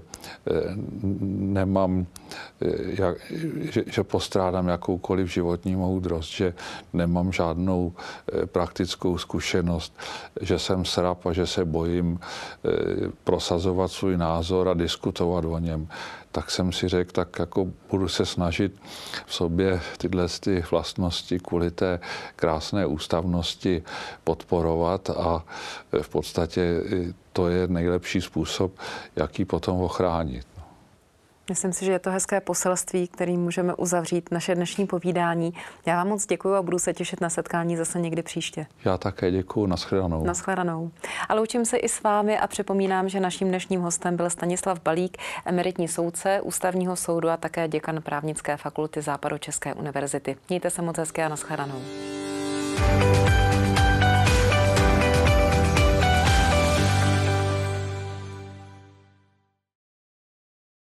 nemám, 1.21 2.07
eh, 2.63 2.67
jak, 2.83 3.17
že, 3.73 3.85
že 3.87 4.03
postrádám 4.03 4.69
jakoukoliv 4.69 5.33
životní 5.33 5.77
moudrost, 5.77 6.31
že 6.33 6.55
nemám 6.93 7.33
žádnou 7.33 7.93
eh, 7.93 8.47
praktickou 8.47 9.19
zkušenost, 9.19 9.99
že 10.41 10.59
jsem 10.59 10.85
srap 10.85 11.27
a 11.27 11.33
že 11.33 11.47
se 11.47 11.65
bojím 11.65 12.21
prosazovat 13.25 13.91
svůj 13.91 14.17
názor 14.17 14.69
a 14.69 14.75
diskutovat 14.75 15.45
o 15.45 15.59
něm. 15.59 15.89
Tak 16.33 16.51
jsem 16.51 16.73
si 16.73 16.89
řekl, 16.89 17.13
tak 17.13 17.39
jako 17.39 17.69
budu 17.91 18.09
se 18.09 18.27
snažit 18.27 18.73
v 19.27 19.35
sobě 19.35 19.81
tyhle 19.99 20.29
ty 20.41 20.65
vlastnosti 20.71 21.39
kvůli 21.39 21.71
té 21.71 22.01
krásné 22.37 22.87
ústavnosti 22.87 23.83
podporovat 24.25 25.11
a 25.11 25.45
v 26.03 26.09
podstatě 26.09 26.83
to 27.33 27.49
je 27.49 27.68
nejlepší 27.68 28.21
způsob, 28.21 28.73
jaký 29.16 29.45
potom 29.45 29.81
ochránit. 29.81 30.47
Myslím 31.51 31.73
si, 31.73 31.85
že 31.85 31.92
je 31.92 31.99
to 31.99 32.11
hezké 32.11 32.40
poselství, 32.40 33.09
kterým 33.09 33.40
můžeme 33.40 33.75
uzavřít 33.75 34.29
naše 34.31 34.55
dnešní 34.55 34.87
povídání. 34.87 35.55
Já 35.87 35.97
vám 35.97 36.09
moc 36.09 36.27
děkuji 36.27 36.55
a 36.55 36.62
budu 36.62 36.79
se 36.79 36.92
těšit 36.95 37.21
na 37.21 37.31
setkání 37.31 37.77
zase 37.77 38.01
někdy 38.01 38.23
příště. 38.23 38.66
Já 38.85 38.99
také 38.99 39.31
děkuji, 39.31 39.66
nashledanou. 39.66 40.25
Nashledanou. 40.25 40.90
Ale 41.29 41.40
učím 41.40 41.64
se 41.64 41.77
i 41.77 41.88
s 41.88 42.03
vámi 42.03 42.38
a 42.38 42.47
připomínám, 42.47 43.09
že 43.09 43.21
naším 43.21 43.49
dnešním 43.49 43.81
hostem 43.81 44.16
byl 44.16 44.31
Stanislav 44.31 44.81
Balík, 44.83 45.16
emeritní 45.45 45.88
soudce 45.88 46.40
Ústavního 46.40 46.97
soudu 46.97 47.29
a 47.31 47.37
také 47.37 47.68
děkan 47.68 48.03
právnické 48.03 48.57
fakulty 48.57 49.03
Západočeské 49.03 49.75
univerzity. 49.75 50.37
Mějte 50.49 50.71
se 50.71 50.83
moc 50.83 50.99
hezky 50.99 51.23
a 51.23 51.29
nashledanou. 51.29 51.83